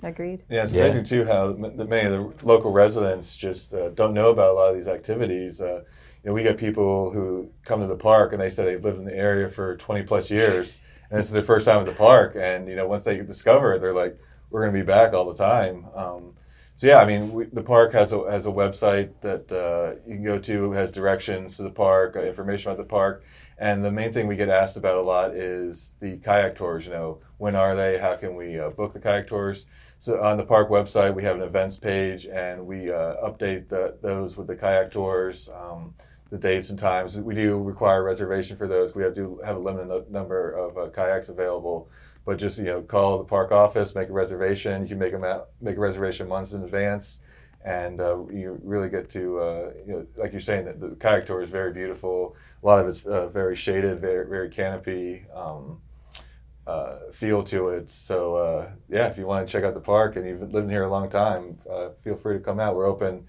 Agreed. 0.03 0.43
Yeah, 0.49 0.63
it's 0.65 0.75
Yeah. 0.75 0.85
amazing 0.85 1.05
too 1.05 1.25
how 1.25 1.53
that 1.53 1.89
many 1.89 2.07
of 2.07 2.13
the 2.13 2.47
local 2.47 2.71
residents 2.73 3.37
just 3.37 3.73
uh, 3.73 3.89
don't 3.91 4.15
know 4.15 4.31
about 4.31 4.51
a 4.51 4.53
lot 4.53 4.71
of 4.71 4.77
these 4.77 4.89
activities. 4.89 5.61
Uh, 5.61 5.83
you 6.23 6.31
know, 6.31 6.35
we 6.35 6.43
get 6.43 6.59
people 6.59 7.11
who 7.11 7.51
come 7.65 7.81
to 7.81 7.87
the 7.87 7.97
park 7.97 8.33
and 8.33 8.41
they 8.41 8.51
say 8.51 8.65
they've 8.65 8.85
lived 8.85 8.99
in 8.99 9.05
the 9.05 9.17
area 9.17 9.49
for 9.49 9.77
20 9.77 10.03
plus 10.03 10.31
years, 10.31 10.81
and 11.11 11.19
this 11.19 11.27
is 11.27 11.33
their 11.33 11.43
first 11.43 11.65
time 11.67 11.81
at 11.81 11.87
the 11.87 11.93
park. 11.93 12.37
And 12.39 12.69
you 12.69 12.77
know, 12.77 12.87
once 12.87 13.05
they 13.05 13.17
discover 13.19 13.75
it, 13.75 13.81
they're 13.81 13.93
like, 13.93 14.19
"We're 14.51 14.63
going 14.63 14.75
to 14.75 14.81
be 14.81 14.85
back 14.87 15.13
all 15.15 15.25
the 15.33 15.35
time." 15.35 15.87
Um, 15.95 16.35
so 16.77 16.87
yeah, 16.89 16.99
I 16.99 17.07
mean, 17.07 17.33
we, 17.33 17.45
the 17.47 17.63
park 17.63 17.93
has 17.95 18.13
a 18.13 18.31
has 18.31 18.45
a 18.47 18.51
website 18.51 19.11
that 19.23 19.51
uh, 19.51 19.99
you 20.07 20.17
can 20.17 20.25
go 20.25 20.39
to, 20.41 20.73
has 20.73 20.93
directions 20.93 21.57
to 21.57 21.63
the 21.63 21.71
park, 21.71 22.17
uh, 22.17 22.21
information 22.21 22.71
about 22.71 22.83
the 22.83 22.89
park, 22.89 23.25
and 23.57 23.83
the 23.83 23.91
main 23.93 24.13
thing 24.13 24.27
we 24.27 24.37
get 24.37 24.51
asked 24.51 24.77
about 24.77 24.99
a 24.99 25.03
lot 25.03 25.35
is 25.35 25.93
the 26.01 26.19
kayak 26.19 26.55
tours. 26.57 26.85
You 26.87 26.93
know, 26.93 27.19
when 27.39 27.57
are 27.57 27.75
they? 27.75 27.97
How 27.99 28.15
can 28.17 28.37
we 28.37 28.59
uh, 28.61 28.71
book 28.71 28.93
the 28.93 29.01
kayak 29.01 29.27
tours? 29.27 29.65
So 29.99 30.23
on 30.23 30.37
the 30.37 30.45
park 30.45 30.69
website, 30.69 31.15
we 31.15 31.23
have 31.25 31.37
an 31.37 31.43
events 31.43 31.79
page, 31.79 32.27
and 32.27 32.67
we 32.67 32.91
uh, 32.91 33.17
update 33.27 33.69
the, 33.69 33.97
those 34.03 34.37
with 34.37 34.47
the 34.47 34.55
kayak 34.55 34.91
tours, 34.91 35.49
um, 35.49 35.95
the 36.31 36.39
dates 36.39 36.71
and 36.71 36.79
times. 36.79 37.19
We 37.19 37.35
do 37.35 37.61
require 37.63 38.03
reservation 38.05 38.57
for 38.57 38.69
those. 38.69 38.95
We 38.95 39.03
have 39.03 39.15
to 39.15 39.41
have 39.45 39.57
a 39.57 39.59
limited 39.59 40.11
number 40.11 40.51
of 40.53 40.77
uh, 40.77 40.91
kayaks 40.91 41.29
available, 41.29 41.89
but 42.25 42.39
just 42.39 42.59
you 42.59 42.65
know, 42.65 42.83
call 42.83 43.19
the 43.19 43.25
park 43.25 43.53
office, 43.53 43.95
make 43.95 44.09
a 44.09 44.13
reservation. 44.13 44.83
You 44.83 44.89
can 44.89 44.99
make 44.99 45.13
them 45.13 45.25
out, 45.25 45.49
make 45.61 45.77
a 45.77 45.81
reservation 45.81 46.29
months 46.29 46.53
in 46.53 46.63
advance, 46.63 47.21
and 47.65 48.01
uh, 48.01 48.19
you 48.31 48.61
really 48.63 48.91
get 48.91 49.09
to 49.11 49.39
uh, 49.39 49.73
you 49.87 49.93
know, 49.93 50.07
like 50.17 50.33
you're 50.33 50.41
saying 50.41 50.67
that 50.67 50.79
the 50.79 50.91
kayak 50.97 51.27
tour 51.27 51.41
is 51.41 51.49
very 51.49 51.73
beautiful. 51.73 52.37
A 52.63 52.67
lot 52.67 52.81
of 52.81 52.89
it's 52.89 53.05
uh, 53.07 53.29
very 53.29 53.57
shaded, 53.57 54.01
very 54.01 54.29
very 54.29 54.51
canopy. 54.51 55.25
Um, 55.35 55.81
uh, 56.67 56.97
feel 57.13 57.43
to 57.45 57.69
it. 57.69 57.91
So 57.91 58.37
uh, 58.37 58.71
yeah, 58.89 59.09
if 59.09 59.19
you 59.19 59.27
want 59.27 59.47
to 59.47 59.53
check 59.53 59.65
out 59.65 59.75
the 59.75 59.81
park 59.81 60.17
and 60.17 60.27
you've 60.27 60.53
lived 60.53 60.71
here 60.71 60.85
a 60.85 60.89
long 60.89 61.09
time, 61.09 61.59
uh, 61.71 61.91
feel 62.03 62.17
free 62.17 62.35
to 62.35 62.41
come 62.41 62.59
out. 62.59 62.75
We're 62.75 62.87
open 62.87 63.27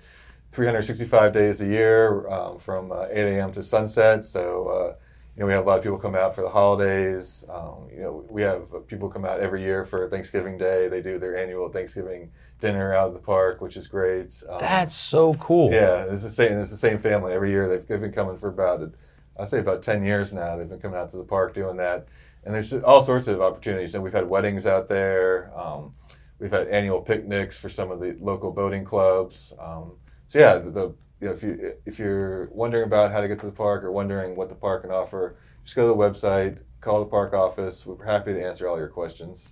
365 0.52 1.34
days 1.34 1.62
a 1.62 1.68
year 1.68 2.28
um, 2.30 2.58
from 2.58 2.92
uh, 2.92 3.06
8 3.12 3.38
a.m. 3.38 3.52
to 3.52 3.64
sunset. 3.64 4.26
So 4.26 4.68
uh, 4.68 4.96
you 5.36 5.42
know 5.42 5.46
we 5.46 5.54
have 5.54 5.66
a 5.66 5.68
lot 5.68 5.78
of 5.78 5.84
people 5.84 6.00
come 6.00 6.16
out 6.16 6.34
for 6.34 6.42
the 6.42 6.50
holidays. 6.50 7.46
Um, 7.50 7.90
you 7.94 8.02
know 8.02 8.26
we 8.30 8.42
have 8.42 8.88
people 8.88 9.10
come 9.10 9.24
out 9.26 9.40
every 9.40 9.62
year 9.62 9.86
for 9.86 10.10
Thanksgiving 10.10 10.58
Day. 10.58 10.88
They 10.88 11.02
do 11.02 11.20
their 11.20 11.38
annual 11.38 11.70
Thanksgiving 11.70 12.32
dinner 12.60 12.92
out 12.94 13.10
of 13.10 13.14
the 13.14 13.20
park, 13.20 13.62
which 13.62 13.78
is 13.78 13.88
great. 13.88 14.42
Um, 14.50 14.60
That's 14.60 14.96
so 14.96 15.36
cool. 15.36 15.72
yeah, 15.72 16.06
it's 16.10 16.24
the 16.24 16.32
same. 16.32 16.58
It's 16.58 16.72
the 16.72 16.78
same 16.78 16.98
family 16.98 17.34
every 17.34 17.52
year. 17.52 17.68
They've, 17.68 17.86
they've 17.86 18.02
been 18.02 18.12
coming 18.12 18.38
for 18.38 18.50
about, 18.50 18.92
I'd 19.40 19.48
say 19.48 19.60
about 19.60 19.84
ten 19.84 20.04
years 20.04 20.34
now. 20.34 20.58
They've 20.58 20.68
been 20.68 20.80
coming 20.80 20.98
out 20.98 21.12
to 21.12 21.18
the 21.18 21.24
park 21.24 21.54
doing 21.54 21.78
that, 21.78 22.08
and 22.48 22.56
there's 22.56 22.74
all 22.74 23.04
sorts 23.04 23.28
of 23.28 23.42
opportunities. 23.42 23.94
And 23.94 24.02
we've 24.02 24.14
had 24.14 24.30
weddings 24.30 24.66
out 24.66 24.88
there. 24.88 25.52
Um, 25.54 25.94
we've 26.40 26.50
had 26.50 26.70
annual 26.70 27.02
picnics 27.02 27.60
for 27.60 27.68
some 27.68 27.92
of 27.92 28.00
the 28.00 28.16
local 28.22 28.54
boating 28.54 28.86
clubs. 28.86 29.52
Um, 29.60 29.98
so 30.30 30.40
yeah, 30.40 30.58
the, 30.58 30.72
the 30.72 30.96
you 31.20 31.28
know, 31.28 31.32
if 31.34 31.44
you 31.44 31.74
if 31.86 32.00
you're 32.00 32.48
wondering 32.54 32.86
about 32.86 33.12
how 33.12 33.20
to 33.20 33.28
get 33.28 33.40
to 33.40 33.48
the 33.48 33.52
park 33.52 33.84
or 33.84 33.92
wondering 33.92 34.34
what 34.38 34.48
the 34.48 34.56
park 34.56 34.84
can 34.84 34.92
offer, 34.92 35.36
just 35.66 35.76
go 35.76 35.82
to 35.82 35.88
the 35.90 35.96
website, 35.96 36.60
call 36.80 37.02
the 37.02 37.10
park 37.10 37.34
office. 37.34 37.86
We're 37.86 38.06
happy 38.06 38.34
to 38.34 38.42
answer 38.42 38.66
all 38.66 38.78
your 38.78 38.88
questions. 38.88 39.52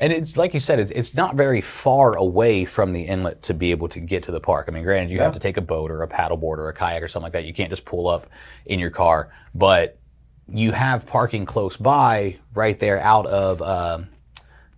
And 0.00 0.12
it's 0.12 0.36
like 0.36 0.54
you 0.54 0.60
said, 0.60 0.78
it's, 0.78 0.92
it's 0.92 1.14
not 1.14 1.34
very 1.34 1.60
far 1.60 2.16
away 2.16 2.64
from 2.64 2.92
the 2.92 3.02
inlet 3.02 3.42
to 3.42 3.54
be 3.54 3.72
able 3.72 3.88
to 3.88 3.98
get 3.98 4.22
to 4.24 4.30
the 4.30 4.38
park. 4.38 4.66
I 4.68 4.70
mean, 4.70 4.84
granted, 4.84 5.10
you 5.10 5.18
have 5.18 5.32
to 5.32 5.40
take 5.40 5.56
a 5.56 5.60
boat 5.60 5.90
or 5.90 6.04
a 6.04 6.08
paddleboard 6.08 6.58
or 6.58 6.68
a 6.68 6.72
kayak 6.72 7.02
or 7.02 7.08
something 7.08 7.24
like 7.24 7.32
that. 7.32 7.46
You 7.46 7.52
can't 7.52 7.70
just 7.70 7.84
pull 7.84 8.06
up 8.06 8.28
in 8.66 8.78
your 8.78 8.90
car, 8.90 9.32
but 9.56 9.97
you 10.48 10.72
have 10.72 11.06
parking 11.06 11.44
close 11.46 11.76
by, 11.76 12.38
right 12.54 12.78
there 12.78 13.00
out 13.00 13.26
of, 13.26 13.60
um 13.62 14.08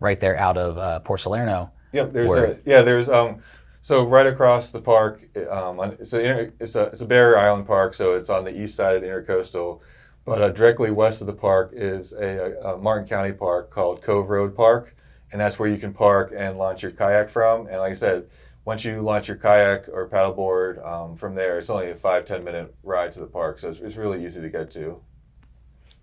right 0.01 0.19
there 0.19 0.37
out 0.39 0.57
of 0.57 0.79
uh, 0.79 0.99
Port 1.01 1.21
Salerno. 1.21 1.71
Yep, 1.93 2.13
there's 2.13 2.29
Where- 2.29 2.45
a 2.53 2.57
yeah, 2.65 2.83
there's 2.83 3.09
um, 3.09 3.43
so 3.83 4.07
right 4.07 4.27
across 4.27 4.71
the 4.71 4.81
park, 4.81 5.21
um, 5.51 5.81
it's 5.99 6.13
a 6.13 6.21
inter- 6.21 6.53
it's 6.59 6.75
a 6.75 6.85
it's 6.85 7.01
a 7.01 7.07
barrier 7.07 7.37
island 7.39 7.67
park, 7.67 7.95
so 7.95 8.15
it's 8.15 8.31
on 8.31 8.45
the 8.45 8.59
east 8.59 8.77
side 8.77 8.97
of 8.97 9.03
the 9.03 9.09
intercoastal, 9.09 9.81
but 10.25 10.41
uh, 10.41 10.49
directly 10.51 10.91
west 10.91 11.21
of 11.21 11.27
the 11.27 11.35
park 11.35 11.73
is 11.75 12.13
a, 12.13 12.55
a 12.65 12.77
Martin 12.79 13.09
County 13.09 13.33
park 13.33 13.71
called 13.71 14.01
Cove 14.03 14.31
Road 14.31 14.57
Park, 14.57 14.95
and 15.33 15.41
that's 15.41 15.59
where 15.59 15.69
you 15.69 15.79
can 15.79 15.93
park 15.93 16.33
and 16.37 16.57
launch 16.57 16.83
your 16.83 16.93
kayak 16.93 17.29
from. 17.29 17.67
And 17.67 17.79
like 17.79 17.93
I 17.93 17.97
said, 17.97 18.29
once 18.65 18.85
you 18.85 19.01
launch 19.03 19.29
your 19.29 19.37
kayak 19.37 19.89
or 19.89 20.09
paddleboard 20.09 20.87
um, 20.87 21.17
from 21.17 21.35
there, 21.35 21.59
it's 21.59 21.69
only 21.71 21.91
a 21.91 21.95
five 21.95 22.25
ten 22.25 22.43
minute 22.45 22.75
ride 22.83 23.13
to 23.13 23.21
the 23.21 23.27
park, 23.27 23.59
so 23.59 23.71
it's, 23.71 23.81
it's 23.81 23.97
really 23.97 24.25
easy 24.25 24.41
to 24.41 24.49
get 24.49 24.71
to. 24.73 25.03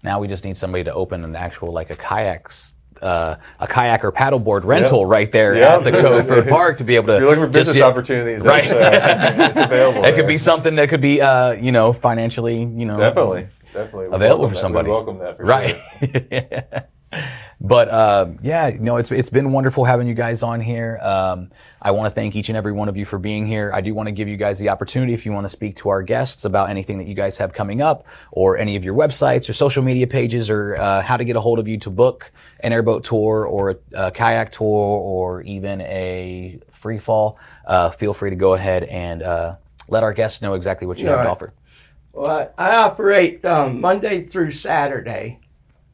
Now 0.03 0.19
we 0.19 0.27
just 0.27 0.43
need 0.45 0.57
somebody 0.57 0.83
to 0.85 0.93
open 0.93 1.23
an 1.23 1.35
actual 1.35 1.71
like 1.73 1.89
a 1.89 1.95
kayaks. 1.95 2.73
Uh, 3.01 3.35
a 3.59 3.67
kayak 3.67 4.03
or 4.03 4.11
paddleboard 4.11 4.63
rental 4.65 5.05
right 5.05 5.31
there 5.31 5.55
Yeah. 5.55 5.75
at 5.75 5.83
the 5.83 5.91
Cove 5.91 6.27
Road 6.27 6.47
Park 6.49 6.77
to 6.77 6.83
be 6.83 6.95
able 6.95 7.05
to. 7.07 7.13
If 7.13 7.19
you're 7.21 7.29
looking 7.29 7.43
for 7.43 7.49
business 7.51 7.75
get- 7.75 7.83
opportunities, 7.83 8.41
Right. 8.41 8.67
that's, 8.67 9.39
uh, 9.39 9.43
it's 9.59 9.65
available. 9.67 10.03
It 10.03 10.15
could 10.15 10.25
be 10.27 10.39
something 10.39 10.75
that 10.77 10.89
could 10.89 11.01
be, 11.01 11.21
uh, 11.21 11.51
you 11.51 11.71
know, 11.71 11.93
financially, 11.93 12.57
you 12.57 12.85
know, 12.87 12.97
definitely 12.97 13.49
definitely 13.71 14.07
available 14.11 14.47
for 14.47 14.55
that. 14.55 14.59
somebody. 14.59 14.87
We 14.87 14.93
welcome 14.95 15.19
that 15.19 15.39
right. 15.39 15.77
sure. 17.13 17.21
but 17.59 17.89
uh, 17.89 18.27
yeah, 18.43 18.71
no, 18.79 18.97
it's 18.97 19.11
it's 19.11 19.29
been 19.29 19.51
wonderful 19.51 19.83
having 19.83 20.07
you 20.07 20.13
guys 20.13 20.43
on 20.43 20.61
here. 20.61 20.99
Um, 21.01 21.49
I 21.81 21.91
want 21.91 22.05
to 22.07 22.11
thank 22.11 22.35
each 22.35 22.49
and 22.49 22.57
every 22.57 22.71
one 22.71 22.87
of 22.87 22.97
you 22.97 23.05
for 23.05 23.17
being 23.17 23.47
here. 23.47 23.71
I 23.73 23.81
do 23.81 23.95
want 23.95 24.07
to 24.07 24.11
give 24.11 24.27
you 24.27 24.37
guys 24.37 24.59
the 24.59 24.69
opportunity 24.69 25.13
if 25.13 25.25
you 25.25 25.31
want 25.31 25.45
to 25.45 25.49
speak 25.49 25.75
to 25.77 25.89
our 25.89 26.03
guests 26.03 26.45
about 26.45 26.69
anything 26.69 26.97
that 26.99 27.07
you 27.07 27.15
guys 27.15 27.37
have 27.37 27.53
coming 27.53 27.81
up, 27.81 28.05
or 28.31 28.57
any 28.57 28.75
of 28.75 28.83
your 28.83 28.93
websites 28.93 29.49
or 29.49 29.53
social 29.53 29.83
media 29.83 30.05
pages, 30.05 30.49
or 30.49 30.75
uh, 30.75 31.01
how 31.01 31.17
to 31.17 31.23
get 31.23 31.35
a 31.35 31.41
hold 31.41 31.57
of 31.57 31.67
you 31.67 31.77
to 31.79 31.89
book 31.89 32.31
an 32.59 32.73
airboat 32.73 33.03
tour 33.03 33.45
or 33.45 33.71
a, 33.71 33.77
a 33.93 34.11
kayak 34.11 34.51
tour 34.51 34.67
or 34.67 35.41
even 35.41 35.81
a 35.81 36.59
free 36.71 36.99
fall. 36.99 37.39
Uh, 37.65 37.89
feel 37.89 38.13
free 38.13 38.29
to 38.29 38.35
go 38.35 38.53
ahead 38.53 38.83
and 38.83 39.23
uh, 39.23 39.55
let 39.89 40.03
our 40.03 40.13
guests 40.13 40.41
know 40.41 40.53
exactly 40.53 40.85
what 40.85 40.99
you 40.99 41.07
have 41.07 41.23
to 41.23 41.29
offer. 41.29 41.53
Well, 42.13 42.49
I, 42.57 42.71
I 42.71 42.75
operate 42.77 43.43
um, 43.45 43.81
Monday 43.81 44.21
through 44.23 44.51
Saturday. 44.51 45.39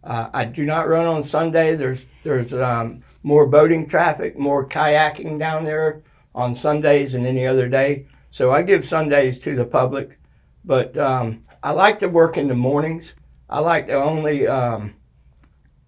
Uh, 0.03 0.29
I 0.33 0.45
do 0.45 0.65
not 0.65 0.89
run 0.89 1.05
on 1.05 1.23
Sunday. 1.23 1.75
There's 1.75 2.05
there's 2.23 2.53
um, 2.53 3.03
more 3.23 3.47
boating 3.47 3.87
traffic, 3.87 4.37
more 4.37 4.67
kayaking 4.67 5.39
down 5.39 5.63
there 5.63 6.03
on 6.35 6.55
Sundays 6.55 7.13
than 7.13 7.25
any 7.25 7.45
other 7.45 7.69
day. 7.69 8.07
So 8.31 8.51
I 8.51 8.63
give 8.63 8.87
Sundays 8.87 9.39
to 9.39 9.55
the 9.55 9.65
public, 9.65 10.19
but 10.65 10.97
um, 10.97 11.43
I 11.61 11.71
like 11.71 11.99
to 11.99 12.07
work 12.07 12.37
in 12.37 12.47
the 12.47 12.55
mornings. 12.55 13.13
I 13.49 13.59
like 13.59 13.87
to 13.87 13.93
only 13.93 14.47
um, 14.47 14.95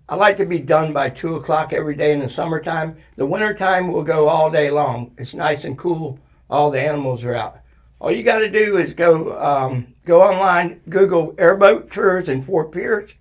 I 0.07 0.15
like 0.15 0.37
to 0.37 0.45
be 0.45 0.59
done 0.59 0.93
by 0.93 1.09
two 1.09 1.35
o'clock 1.35 1.73
every 1.73 1.95
day 1.95 2.11
in 2.13 2.19
the 2.19 2.29
summertime. 2.29 2.97
The 3.15 3.25
wintertime 3.25 3.91
will 3.91 4.03
go 4.03 4.29
all 4.29 4.51
day 4.51 4.69
long. 4.69 5.15
It's 5.17 5.33
nice 5.33 5.65
and 5.65 5.77
cool. 5.77 6.19
All 6.49 6.69
the 6.69 6.79
animals 6.79 7.23
are 7.25 7.35
out. 7.35 7.57
All 7.99 8.11
you 8.11 8.21
got 8.21 8.39
to 8.39 8.49
do 8.49 8.77
is 8.77 8.93
go 8.93 9.41
um, 9.41 9.93
go 10.05 10.21
online, 10.21 10.79
Google 10.89 11.33
airboat 11.37 11.91
tours 11.91 12.29
in 12.29 12.43
Fort 12.43 12.71
Pierce. 12.71 13.15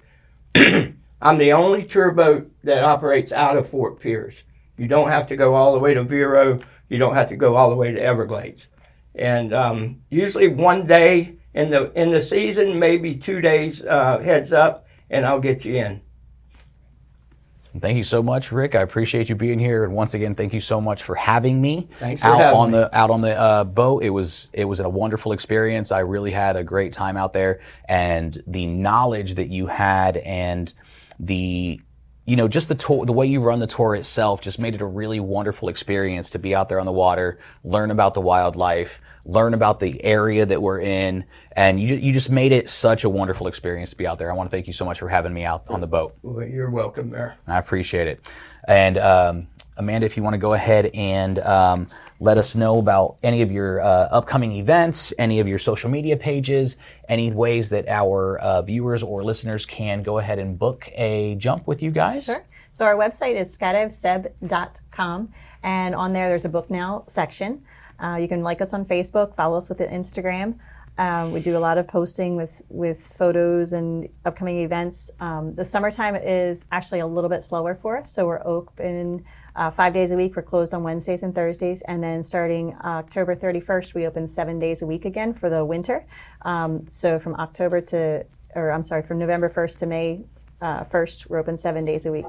I'm 1.20 1.38
the 1.38 1.52
only 1.52 1.84
tour 1.84 2.12
boat 2.12 2.50
that 2.64 2.84
operates 2.84 3.32
out 3.32 3.56
of 3.56 3.68
Fort 3.68 4.00
Pierce. 4.00 4.44
You 4.76 4.88
don't 4.88 5.08
have 5.08 5.26
to 5.28 5.36
go 5.36 5.54
all 5.54 5.72
the 5.72 5.78
way 5.78 5.94
to 5.94 6.02
Vero. 6.02 6.60
You 6.88 6.98
don't 6.98 7.14
have 7.14 7.28
to 7.30 7.36
go 7.36 7.56
all 7.56 7.70
the 7.70 7.76
way 7.76 7.92
to 7.92 8.00
Everglades. 8.00 8.68
And 9.14 9.54
um, 9.54 10.02
usually 10.10 10.48
one 10.48 10.86
day 10.86 11.36
in 11.54 11.70
the 11.70 11.92
in 11.92 12.10
the 12.10 12.20
season, 12.20 12.78
maybe 12.78 13.16
two 13.16 13.40
days 13.40 13.84
uh, 13.84 14.18
heads 14.18 14.52
up, 14.52 14.86
and 15.10 15.24
I'll 15.24 15.40
get 15.40 15.64
you 15.64 15.76
in. 15.76 16.00
Thank 17.80 17.96
you 17.96 18.04
so 18.04 18.22
much, 18.22 18.52
Rick. 18.52 18.76
I 18.76 18.82
appreciate 18.82 19.28
you 19.28 19.34
being 19.34 19.58
here, 19.58 19.82
and 19.82 19.94
once 19.94 20.14
again, 20.14 20.36
thank 20.36 20.54
you 20.54 20.60
so 20.60 20.80
much 20.80 21.02
for 21.02 21.16
having 21.16 21.60
me 21.60 21.88
Thanks 21.98 22.22
out 22.22 22.54
on 22.54 22.70
me. 22.70 22.78
the 22.78 22.96
out 22.96 23.10
on 23.10 23.20
the 23.20 23.38
uh, 23.38 23.64
boat. 23.64 24.04
It 24.04 24.10
was 24.10 24.48
it 24.52 24.66
was 24.66 24.78
a 24.78 24.88
wonderful 24.88 25.32
experience. 25.32 25.90
I 25.90 26.00
really 26.00 26.30
had 26.30 26.56
a 26.56 26.62
great 26.62 26.92
time 26.92 27.16
out 27.16 27.32
there, 27.32 27.60
and 27.88 28.36
the 28.46 28.66
knowledge 28.66 29.34
that 29.34 29.48
you 29.48 29.66
had, 29.66 30.18
and 30.18 30.72
the 31.18 31.80
you 32.26 32.36
know 32.36 32.48
just 32.48 32.68
the 32.68 32.74
tour, 32.74 33.04
the 33.04 33.12
way 33.12 33.26
you 33.26 33.40
run 33.40 33.58
the 33.58 33.66
tour 33.66 33.94
itself, 33.94 34.40
just 34.40 34.58
made 34.58 34.74
it 34.74 34.80
a 34.80 34.86
really 34.86 35.20
wonderful 35.20 35.68
experience 35.68 36.30
to 36.30 36.38
be 36.38 36.54
out 36.54 36.68
there 36.68 36.80
on 36.80 36.86
the 36.86 36.92
water, 36.92 37.38
learn 37.62 37.90
about 37.90 38.14
the 38.14 38.20
wildlife, 38.20 39.00
learn 39.26 39.54
about 39.54 39.80
the 39.80 40.02
area 40.04 40.46
that 40.46 40.62
we're 40.62 40.80
in, 40.80 41.24
and 41.52 41.78
you 41.78 41.94
you 41.96 42.12
just 42.12 42.30
made 42.30 42.52
it 42.52 42.68
such 42.68 43.04
a 43.04 43.08
wonderful 43.08 43.46
experience 43.46 43.90
to 43.90 43.96
be 43.96 44.06
out 44.06 44.18
there. 44.18 44.30
I 44.30 44.34
want 44.34 44.48
to 44.48 44.50
thank 44.50 44.66
you 44.66 44.72
so 44.72 44.84
much 44.84 44.98
for 44.98 45.08
having 45.08 45.34
me 45.34 45.44
out 45.44 45.64
on 45.68 45.80
the 45.80 45.86
boat. 45.86 46.16
Well, 46.22 46.46
you're 46.46 46.70
welcome 46.70 47.10
there. 47.10 47.36
I 47.46 47.58
appreciate 47.58 48.08
it. 48.08 48.30
And 48.66 48.96
um, 48.98 49.48
Amanda, 49.76 50.06
if 50.06 50.16
you 50.16 50.22
want 50.22 50.34
to 50.34 50.38
go 50.38 50.54
ahead 50.54 50.90
and 50.94 51.38
um, 51.40 51.88
let 52.20 52.38
us 52.38 52.54
know 52.54 52.78
about 52.78 53.16
any 53.22 53.42
of 53.42 53.50
your 53.50 53.80
uh, 53.80 54.08
upcoming 54.10 54.52
events, 54.52 55.12
any 55.18 55.40
of 55.40 55.48
your 55.48 55.58
social 55.58 55.90
media 55.90 56.16
pages, 56.16 56.76
any 57.08 57.32
ways 57.32 57.70
that 57.70 57.88
our 57.88 58.38
uh, 58.38 58.62
viewers 58.62 59.02
or 59.02 59.22
listeners 59.24 59.66
can 59.66 60.02
go 60.02 60.18
ahead 60.18 60.38
and 60.38 60.58
book 60.58 60.88
a 60.94 61.34
jump 61.36 61.66
with 61.66 61.82
you 61.82 61.90
guys. 61.90 62.24
Sure. 62.24 62.44
So 62.72 62.84
our 62.84 62.96
website 62.96 63.36
is 63.36 63.56
skydiveseb.com, 63.56 65.32
and 65.62 65.94
on 65.94 66.12
there 66.12 66.28
there's 66.28 66.44
a 66.44 66.48
book 66.48 66.70
now 66.70 67.04
section. 67.06 67.62
Uh, 68.02 68.16
you 68.16 68.26
can 68.26 68.42
like 68.42 68.60
us 68.60 68.72
on 68.74 68.84
Facebook, 68.84 69.34
follow 69.34 69.56
us 69.56 69.68
with 69.68 69.78
Instagram. 69.78 70.58
Um, 70.96 71.32
we 71.32 71.40
do 71.40 71.56
a 71.56 71.58
lot 71.58 71.78
of 71.78 71.88
posting 71.88 72.36
with 72.36 72.62
with 72.68 73.12
photos 73.16 73.72
and 73.72 74.08
upcoming 74.24 74.60
events. 74.60 75.10
Um, 75.18 75.54
the 75.54 75.64
summertime 75.64 76.14
is 76.14 76.66
actually 76.70 77.00
a 77.00 77.06
little 77.06 77.30
bit 77.30 77.42
slower 77.42 77.74
for 77.74 77.96
us, 77.96 78.12
so 78.12 78.26
we're 78.26 78.44
open 78.46 79.24
uh, 79.56 79.70
five 79.70 79.92
days 79.92 80.10
a 80.10 80.16
week. 80.16 80.36
We're 80.36 80.42
closed 80.42 80.74
on 80.74 80.82
Wednesdays 80.82 81.22
and 81.22 81.34
Thursdays, 81.34 81.82
and 81.82 82.02
then 82.02 82.22
starting 82.22 82.76
October 82.84 83.36
31st, 83.36 83.94
we 83.94 84.06
open 84.06 84.26
seven 84.26 84.58
days 84.58 84.82
a 84.82 84.86
week 84.86 85.04
again 85.04 85.32
for 85.32 85.48
the 85.48 85.64
winter. 85.64 86.06
Um, 86.42 86.86
so 86.88 87.18
from 87.18 87.34
October 87.36 87.80
to, 87.82 88.26
or 88.54 88.70
I'm 88.70 88.82
sorry, 88.82 89.02
from 89.02 89.18
November 89.18 89.48
1st 89.48 89.78
to 89.78 89.86
May 89.86 90.24
uh, 90.60 90.84
1st, 90.84 91.28
we're 91.28 91.38
open 91.38 91.56
seven 91.56 91.84
days 91.84 92.06
a 92.06 92.12
week. 92.12 92.26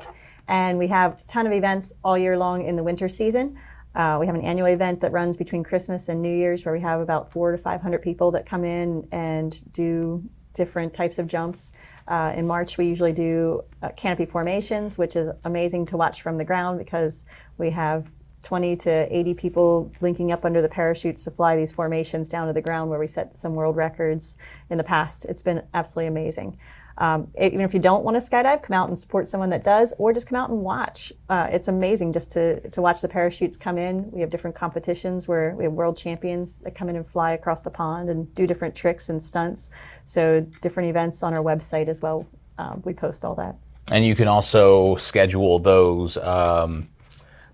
And 0.47 0.77
we 0.77 0.87
have 0.87 1.19
a 1.19 1.23
ton 1.23 1.47
of 1.47 1.53
events 1.53 1.93
all 2.03 2.17
year 2.17 2.37
long 2.37 2.65
in 2.65 2.75
the 2.75 2.83
winter 2.83 3.09
season. 3.09 3.57
Uh, 3.95 4.17
we 4.19 4.25
have 4.25 4.35
an 4.35 4.41
annual 4.41 4.67
event 4.67 4.99
that 4.99 5.11
runs 5.11 5.37
between 5.37 5.63
Christmas 5.63 6.09
and 6.09 6.21
New 6.21 6.35
Year's 6.35 6.65
where 6.65 6.73
we 6.73 6.81
have 6.81 6.99
about 6.99 7.31
four 7.31 7.51
to 7.51 7.57
500 7.57 8.01
people 8.01 8.31
that 8.31 8.45
come 8.45 8.65
in 8.65 9.07
and 9.11 9.71
do 9.71 10.23
different 10.55 10.93
types 10.93 11.19
of 11.19 11.27
jumps. 11.27 11.71
Uh, 12.07 12.33
in 12.35 12.47
March, 12.47 12.77
we 12.77 12.87
usually 12.87 13.13
do 13.13 13.63
uh, 13.81 13.89
canopy 13.95 14.25
formations, 14.25 14.97
which 14.97 15.15
is 15.15 15.29
amazing 15.43 15.85
to 15.87 15.97
watch 15.97 16.21
from 16.21 16.37
the 16.37 16.45
ground 16.45 16.79
because 16.79 17.25
we 17.57 17.69
have 17.69 18.07
20 18.43 18.75
to 18.75 19.15
80 19.15 19.33
people 19.33 19.91
linking 20.01 20.31
up 20.31 20.45
under 20.45 20.61
the 20.61 20.69
parachutes 20.69 21.23
to 21.23 21.31
fly 21.31 21.55
these 21.55 21.71
formations 21.71 22.29
down 22.29 22.47
to 22.47 22.53
the 22.53 22.61
ground 22.61 22.89
where 22.89 22.99
we 22.99 23.07
set 23.07 23.37
some 23.37 23.55
world 23.55 23.75
records 23.75 24.37
in 24.69 24.77
the 24.77 24.83
past. 24.83 25.25
It's 25.25 25.41
been 25.41 25.63
absolutely 25.73 26.07
amazing. 26.07 26.57
Um, 26.97 27.27
even 27.39 27.61
if 27.61 27.73
you 27.73 27.79
don't 27.79 28.03
want 28.03 28.15
to 28.15 28.21
skydive, 28.21 28.63
come 28.63 28.73
out 28.73 28.87
and 28.87 28.97
support 28.97 29.27
someone 29.27 29.49
that 29.49 29.63
does, 29.63 29.93
or 29.97 30.13
just 30.13 30.27
come 30.27 30.37
out 30.37 30.49
and 30.49 30.59
watch. 30.59 31.11
Uh, 31.29 31.47
it's 31.51 31.67
amazing 31.67 32.13
just 32.13 32.31
to, 32.31 32.67
to 32.69 32.81
watch 32.81 33.01
the 33.01 33.07
parachutes 33.07 33.57
come 33.57 33.77
in. 33.77 34.09
We 34.11 34.21
have 34.21 34.29
different 34.29 34.55
competitions 34.55 35.27
where 35.27 35.55
we 35.55 35.65
have 35.65 35.73
world 35.73 35.97
champions 35.97 36.59
that 36.59 36.73
come 36.73 36.87
in 36.89 36.95
and 36.95 37.05
fly 37.05 37.33
across 37.33 37.63
the 37.63 37.69
pond 37.69 38.09
and 38.09 38.33
do 38.33 38.47
different 38.47 38.75
tricks 38.75 39.09
and 39.09 39.21
stunts. 39.21 39.69
So, 40.05 40.41
different 40.61 40.89
events 40.89 41.23
on 41.23 41.33
our 41.33 41.43
website 41.43 41.87
as 41.87 42.01
well. 42.01 42.25
Um, 42.57 42.81
we 42.85 42.93
post 42.93 43.25
all 43.25 43.35
that. 43.35 43.55
And 43.89 44.05
you 44.05 44.15
can 44.15 44.27
also 44.27 44.95
schedule 44.95 45.59
those 45.59 46.17
um, 46.17 46.87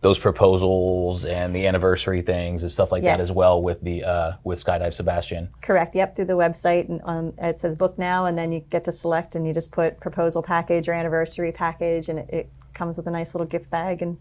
those 0.01 0.17
proposals 0.17 1.25
and 1.25 1.55
the 1.55 1.67
anniversary 1.67 2.23
things 2.23 2.63
and 2.63 2.71
stuff 2.71 2.91
like 2.91 3.03
that 3.03 3.19
as 3.19 3.31
well 3.31 3.61
with 3.61 3.81
the 3.81 4.03
uh, 4.03 4.31
with 4.43 4.63
Skydive 4.63 4.93
Sebastian. 4.93 5.49
Correct. 5.61 5.95
Yep, 5.95 6.15
through 6.15 6.25
the 6.25 6.33
website, 6.33 6.89
and 6.89 7.01
on 7.03 7.33
it 7.37 7.59
says 7.59 7.75
book 7.75 7.97
now, 7.99 8.25
and 8.25 8.37
then 8.37 8.51
you 8.51 8.61
get 8.69 8.83
to 8.85 8.91
select, 8.91 9.35
and 9.35 9.45
you 9.45 9.53
just 9.53 9.71
put 9.71 9.99
proposal 9.99 10.41
package 10.41 10.89
or 10.89 10.93
anniversary 10.93 11.51
package, 11.51 12.09
and 12.09 12.19
it, 12.19 12.29
it 12.31 12.49
comes 12.73 12.97
with 12.97 13.05
a 13.07 13.11
nice 13.11 13.35
little 13.35 13.47
gift 13.47 13.69
bag, 13.69 14.01
and 14.01 14.17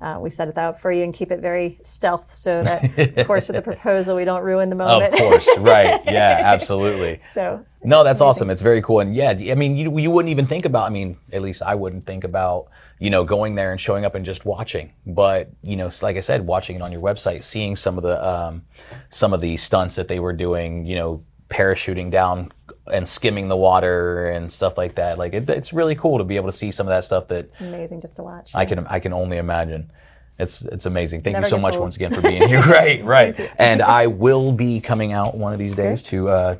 uh, 0.00 0.18
we 0.20 0.30
set 0.30 0.48
it 0.48 0.56
out 0.56 0.80
for 0.80 0.92
you 0.92 1.02
and 1.02 1.14
keep 1.14 1.32
it 1.32 1.40
very 1.40 1.78
stealth, 1.82 2.32
so 2.32 2.62
that, 2.62 2.98
of 3.18 3.26
course, 3.26 3.48
with 3.48 3.56
the 3.56 3.62
proposal, 3.72 4.14
we 4.14 4.24
don't 4.24 4.42
ruin 4.42 4.68
the 4.68 4.76
moment. 4.76 5.14
Of 5.14 5.18
course, 5.18 5.48
right? 5.58 6.00
Yeah, 6.14 6.42
absolutely. 6.44 7.20
so 7.24 7.64
No, 7.84 8.02
that's 8.02 8.20
awesome. 8.20 8.50
It's 8.50 8.62
very 8.62 8.80
cool. 8.82 9.00
And 9.00 9.14
yeah, 9.14 9.30
I 9.30 9.54
mean, 9.54 9.76
you, 9.76 9.96
you 9.98 10.10
wouldn't 10.10 10.30
even 10.30 10.46
think 10.46 10.64
about, 10.64 10.86
I 10.86 10.90
mean, 10.90 11.18
at 11.32 11.42
least 11.42 11.62
I 11.62 11.74
wouldn't 11.74 12.06
think 12.06 12.24
about, 12.24 12.68
you 12.98 13.10
know, 13.10 13.24
going 13.24 13.54
there 13.54 13.72
and 13.72 13.80
showing 13.80 14.04
up 14.04 14.14
and 14.14 14.24
just 14.24 14.44
watching. 14.44 14.92
But, 15.06 15.50
you 15.62 15.76
know, 15.76 15.90
like 16.02 16.16
I 16.16 16.20
said, 16.20 16.46
watching 16.46 16.76
it 16.76 16.82
on 16.82 16.92
your 16.92 17.02
website, 17.02 17.44
seeing 17.44 17.76
some 17.76 17.98
of 17.98 18.02
the, 18.02 18.26
um, 18.26 18.62
some 19.10 19.34
of 19.34 19.40
the 19.40 19.56
stunts 19.56 19.96
that 19.96 20.08
they 20.08 20.18
were 20.18 20.32
doing, 20.32 20.86
you 20.86 20.94
know, 20.94 21.22
parachuting 21.48 22.10
down 22.10 22.52
and 22.92 23.08
skimming 23.08 23.48
the 23.48 23.56
water 23.56 24.28
and 24.28 24.50
stuff 24.50 24.76
like 24.76 24.94
that. 24.96 25.18
Like 25.18 25.34
it, 25.34 25.48
it's 25.48 25.72
really 25.72 25.94
cool 25.94 26.18
to 26.18 26.24
be 26.24 26.36
able 26.36 26.48
to 26.48 26.56
see 26.56 26.70
some 26.70 26.86
of 26.86 26.90
that 26.90 27.04
stuff 27.04 27.28
that 27.28 27.46
it's 27.46 27.60
amazing 27.60 28.00
just 28.00 28.16
to 28.16 28.22
watch. 28.22 28.50
I 28.54 28.64
can 28.64 28.86
I 28.86 28.98
can 28.98 29.12
only 29.12 29.38
imagine. 29.38 29.90
It's 30.38 30.62
it's 30.62 30.86
amazing. 30.86 31.22
Thank 31.22 31.34
Never 31.34 31.46
you 31.46 31.50
so 31.50 31.58
much 31.58 31.74
old. 31.74 31.82
once 31.82 31.96
again 31.96 32.12
for 32.12 32.20
being 32.20 32.46
here. 32.48 32.60
right, 32.66 33.04
right. 33.04 33.50
And 33.58 33.82
I 33.82 34.08
will 34.08 34.52
be 34.52 34.80
coming 34.80 35.12
out 35.12 35.36
one 35.36 35.52
of 35.52 35.58
these 35.58 35.76
days 35.76 36.02
to 36.04 36.28
uh, 36.28 36.56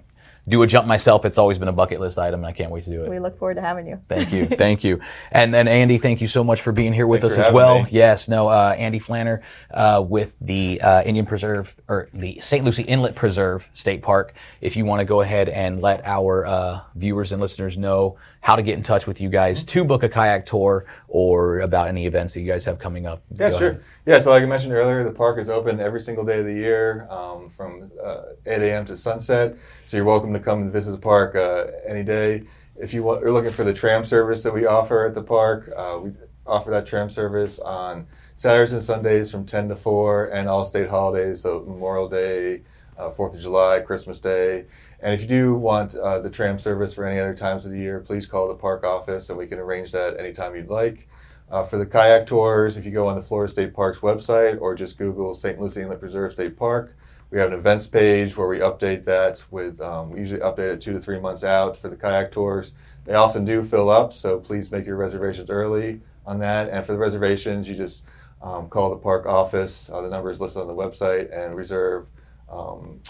do 0.49 0.63
a 0.63 0.67
jump 0.67 0.87
myself. 0.87 1.25
It's 1.25 1.39
always 1.39 1.59
been 1.59 1.69
a 1.69 1.73
bucket 1.73 2.01
list 2.01 2.19
item, 2.19 2.41
and 2.41 2.47
I 2.47 2.53
can't 2.53 2.71
wait 2.71 2.85
to 2.85 2.91
do 2.91 3.05
it. 3.05 3.11
we 3.11 3.19
look 3.19 3.39
forward 3.39 3.55
to 3.55 3.61
having 3.61 3.87
you. 3.87 4.01
Thank 4.09 4.33
you, 4.33 4.47
thank 4.59 4.85
you. 4.85 5.01
And 5.33 5.55
then 5.55 5.69
Andy, 5.69 5.99
thank 5.99 6.21
you 6.21 6.29
so 6.29 6.45
much 6.45 6.61
for 6.61 6.73
being 6.73 6.93
here 6.93 7.07
with 7.07 7.23
Thanks 7.23 7.39
us 7.39 7.49
as 7.49 7.53
well. 7.53 7.83
me. 7.83 7.89
Yes, 7.91 8.29
no, 8.29 8.49
uh, 8.49 8.75
Andy 8.77 8.99
Flanner 8.99 9.41
uh, 9.71 10.05
with 10.07 10.39
the 10.41 10.81
uh, 10.83 11.03
Indian 11.05 11.27
Preserve 11.27 11.75
or 11.89 12.09
the 12.13 12.39
St. 12.41 12.65
Lucie 12.65 12.83
Inlet 12.83 13.15
Preserve 13.15 13.71
State 13.75 14.03
Park. 14.03 14.35
If 14.61 14.77
you 14.77 14.85
want 14.85 15.01
to 15.01 15.05
go 15.05 15.21
ahead 15.21 15.49
and 15.49 15.81
let 15.81 16.05
our 16.05 16.47
uh, 16.47 16.81
viewers 16.95 17.33
and 17.33 17.41
listeners 17.41 17.79
know 17.79 18.17
how 18.45 18.57
to 18.57 18.63
get 18.63 18.77
in 18.77 18.83
touch 18.83 19.07
with 19.07 19.23
you 19.23 19.31
guys 19.31 19.65
to 19.65 19.83
book 19.85 20.03
a 20.03 20.09
kayak 20.09 20.45
tour 20.45 20.85
or 21.09 21.61
about 21.61 21.89
any 21.89 22.05
events 22.05 22.35
that 22.35 22.43
you 22.43 22.47
guys 22.47 22.67
have 22.67 22.79
coming 22.79 23.07
up. 23.07 23.23
Yeah, 23.31 23.49
go 23.49 23.59
sure. 23.59 23.69
ahead. 23.71 23.85
Yeah, 24.05 24.19
so 24.19 24.29
like 24.29 24.43
I 24.43 24.47
mentioned 24.47 24.75
earlier, 24.75 25.03
the 25.03 25.13
park 25.13 25.39
is 25.39 25.49
open 25.49 25.81
every 25.81 25.99
single 25.99 26.27
day 26.27 26.41
of 26.41 26.45
the 26.45 26.53
year 26.53 27.07
um, 27.09 27.49
from 27.49 27.91
uh, 28.03 28.35
8 28.45 28.61
a.m. 28.61 28.85
to 28.85 28.99
sunset. 28.99 29.57
So 29.87 29.97
you're 29.97 30.05
welcome 30.05 30.35
to 30.35 30.41
come 30.41 30.61
and 30.61 30.71
visit 30.71 30.91
the 30.91 30.99
park 30.99 31.35
uh, 31.35 31.69
any 31.87 32.05
day. 32.05 32.45
If 32.77 32.93
you 32.93 33.03
want, 33.03 33.25
are 33.25 33.33
looking 33.33 33.51
for 33.51 33.65
the 33.65 33.73
tram 33.73 34.05
service 34.05 34.43
that 34.43 34.53
we 34.53 34.67
offer 34.67 35.07
at 35.07 35.15
the 35.15 35.23
park, 35.23 35.73
uh, 35.75 36.01
we 36.03 36.13
offer 36.47 36.71
that 36.71 36.87
tram 36.87 37.09
service 37.09 37.59
on 37.61 38.07
Saturdays 38.35 38.73
and 38.73 38.83
Sundays 38.83 39.31
from 39.31 39.47
10 39.47 39.71
to 39.71 39.77
4 39.77 40.27
and 40.27 40.51
all 40.51 40.67
state 40.67 40.91
holidays, 40.91 41.41
so 41.41 41.65
Memorial 41.67 42.11
Day, 42.11 42.61
uh, 42.99 43.11
4th 43.11 43.37
of 43.37 43.41
July, 43.41 43.81
Christmas 43.81 44.19
Day. 44.19 44.67
And 45.05 45.13
if 45.13 45.21
you 45.21 45.27
do 45.29 45.55
want 45.55 45.95
uh, 45.95 46.19
the 46.21 46.31
tram 46.31 46.59
service 46.59 46.95
for 46.95 47.05
any 47.05 47.21
other 47.21 47.35
times 47.35 47.67
of 47.67 47.73
the 47.73 47.79
year, 47.79 48.01
please 48.01 48.25
call 48.25 48.49
the 48.49 48.55
park 48.55 48.87
office 48.87 49.29
and 49.29 49.39
we 49.39 49.47
can 49.47 49.59
arrange 49.59 49.93
that 49.93 50.19
anytime 50.19 50.57
you'd 50.57 50.71
like. 50.71 51.07
Uh, 51.51 51.63
for 51.63 51.77
the 51.77 51.85
kayak 51.85 52.27
tours, 52.27 52.79
if 52.79 52.87
you 52.87 52.91
go 52.91 53.07
on 53.07 53.15
the 53.15 53.21
Florida 53.21 53.53
State 53.53 53.75
Parks 53.75 53.99
website 53.99 54.59
or 54.63 54.75
just 54.75 54.97
Google 54.97 55.35
St. 55.35 55.61
Lucie 55.61 55.83
Inlet 55.83 56.01
Preserve 56.01 56.33
State 56.33 56.57
Park, 56.57 56.97
we 57.31 57.39
have 57.39 57.53
an 57.53 57.59
events 57.59 57.87
page 57.87 58.35
where 58.35 58.49
we 58.49 58.61
update 58.61 59.05
that 59.05 59.45
with, 59.51 59.79
um, 59.83 60.09
we 60.09 60.21
usually 60.21 60.41
update 60.41 60.73
it 60.73 60.81
two 60.81 60.95
to 60.95 60.99
three 60.99 61.21
months 61.21 61.45
out 61.45 61.77
for 61.77 61.91
the 61.91 61.97
kayak 61.97 62.33
tours. 62.33 62.73
They 63.05 63.13
often 63.13 63.45
do 63.45 63.63
fill 63.63 63.91
up, 63.91 64.15
so 64.15 64.41
please 64.41 64.73
make 64.73 64.87
your 64.87 64.97
reservations 64.97 65.51
early 65.51 66.01
on 66.25 66.39
that. 66.39 66.71
And 66.71 66.83
for 66.87 66.93
the 66.93 66.99
reservations, 66.99 67.69
you 67.69 67.77
just 67.77 68.05
um, 68.41 68.71
call 68.71 68.89
the 68.89 68.97
park 68.97 69.27
office. 69.27 69.91
Uh, 69.91 70.01
the 70.01 70.09
number 70.09 70.31
is 70.31 70.41
listed 70.41 70.63
on 70.63 70.67
the 70.67 70.75
website 70.75 71.29
and 71.31 71.55
reserve 71.55 72.07
um, 72.49 73.01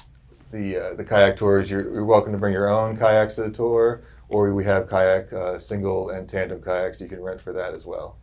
the 0.54 0.76
uh, 0.78 0.94
the 0.94 1.04
kayak 1.04 1.36
tours. 1.36 1.70
You're, 1.70 1.92
you're 1.92 2.04
welcome 2.04 2.32
to 2.32 2.38
bring 2.38 2.52
your 2.54 2.70
own 2.70 2.96
kayaks 2.96 3.34
to 3.34 3.42
the 3.42 3.50
tour, 3.50 4.02
or 4.28 4.54
we 4.54 4.64
have 4.64 4.88
kayak 4.88 5.32
uh, 5.32 5.58
single 5.58 6.10
and 6.10 6.28
tandem 6.28 6.62
kayaks 6.62 7.00
you 7.00 7.08
can 7.08 7.20
rent 7.20 7.40
for 7.40 7.52
that 7.52 7.74
as 7.74 7.84
well. 7.84 8.16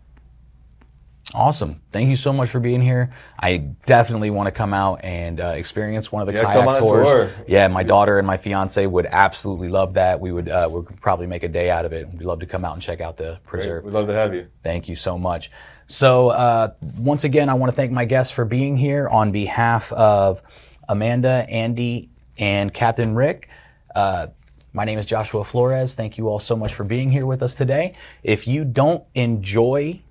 Awesome. 1.34 1.82
Thank 1.91 2.10
you 2.10 2.17
so 2.17 2.34
much 2.34 2.50
for 2.50 2.60
being 2.60 2.82
here. 2.82 3.13
I 3.39 3.58
definitely 3.86 4.32
want 4.32 4.48
to 4.48 4.52
come 4.52 4.74
out 4.74 5.00
and 5.04 5.39
uh, 5.39 5.54
experience 5.56 6.12
one 6.12 6.22
of 6.22 6.28
the 6.28 6.34
Yeah, 6.34 6.44
kayak 6.44 6.56
come 6.58 6.67
on 6.67 6.76
a 6.76 6.80
tours. 6.80 7.10
tour. 7.10 7.32
Yeah, 7.48 7.67
my 7.70 7.84
daughter 7.84 8.17
and 8.17 8.28
my 8.28 8.36
fiance 8.38 8.86
would 8.86 9.06
absolutely 9.06 9.70
love 9.70 9.94
that. 9.94 10.20
We 10.20 10.32
would 10.32 10.50
uh, 10.50 10.67
we 10.72 10.84
could 10.84 11.00
probably 11.00 11.28
make 11.28 11.44
a 11.44 11.48
day 11.48 11.70
out 11.70 11.86
of 11.86 11.94
it. 11.94 12.10
We'd 12.12 12.24
love 12.24 12.39
to 12.39 12.46
come 12.48 12.65
out 12.65 12.74
and 12.74 12.82
check 12.82 13.00
out 13.00 13.17
the 13.17 13.39
preserve. 13.46 13.84
Great. 13.84 13.94
We'd 13.94 13.98
love 13.98 14.08
to 14.08 14.13
have 14.13 14.34
you. 14.34 14.48
Thank 14.63 14.89
you 14.89 14.96
so 14.96 15.17
much. 15.17 15.52
So, 15.88 16.30
uh, 16.30 16.70
once 16.98 17.26
again, 17.26 17.50
I 17.50 17.54
want 17.54 17.70
to 17.70 17.76
thank 17.76 17.91
my 17.91 18.06
guests 18.06 18.32
for 18.32 18.46
being 18.46 18.78
here 18.78 19.10
on 19.10 19.32
behalf 19.34 19.91
of 19.91 20.41
Amanda, 20.88 21.46
Andy, 21.50 22.11
and 22.41 22.73
Captain 22.73 23.15
Rick. 23.15 23.47
Uh, 23.95 24.27
my 24.73 24.84
name 24.84 24.99
is 24.99 25.06
Joshua 25.06 25.45
Flores. 25.45 25.93
Thank 25.93 26.17
you 26.17 26.27
all 26.27 26.39
so 26.39 26.58
much 26.58 26.73
for 26.73 26.84
being 26.84 27.12
here 27.12 27.25
with 27.25 27.41
us 27.43 27.56
today. 27.56 27.93
If 28.23 28.47
you 28.47 28.65
don't 28.65 29.04
enjoy 29.15 30.01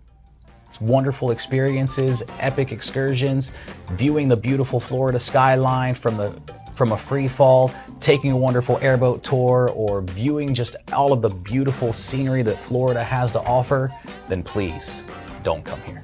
wonderful 0.80 1.32
experiences, 1.32 2.22
epic 2.38 2.70
excursions, 2.70 3.50
viewing 3.90 4.28
the 4.28 4.36
beautiful 4.36 4.78
Florida 4.78 5.18
skyline 5.18 5.94
from 5.94 6.16
the 6.16 6.40
from 6.74 6.92
a 6.92 6.96
free 6.96 7.28
fall, 7.28 7.70
taking 7.98 8.30
a 8.30 8.36
wonderful 8.36 8.78
airboat 8.80 9.22
tour, 9.22 9.70
or 9.74 10.00
viewing 10.00 10.54
just 10.54 10.76
all 10.94 11.12
of 11.12 11.20
the 11.20 11.28
beautiful 11.28 11.92
scenery 11.92 12.40
that 12.42 12.56
Florida 12.56 13.04
has 13.04 13.32
to 13.32 13.40
offer, 13.40 13.92
then 14.28 14.42
please 14.42 15.02
don't 15.42 15.62
come 15.62 15.80
here. 15.82 16.02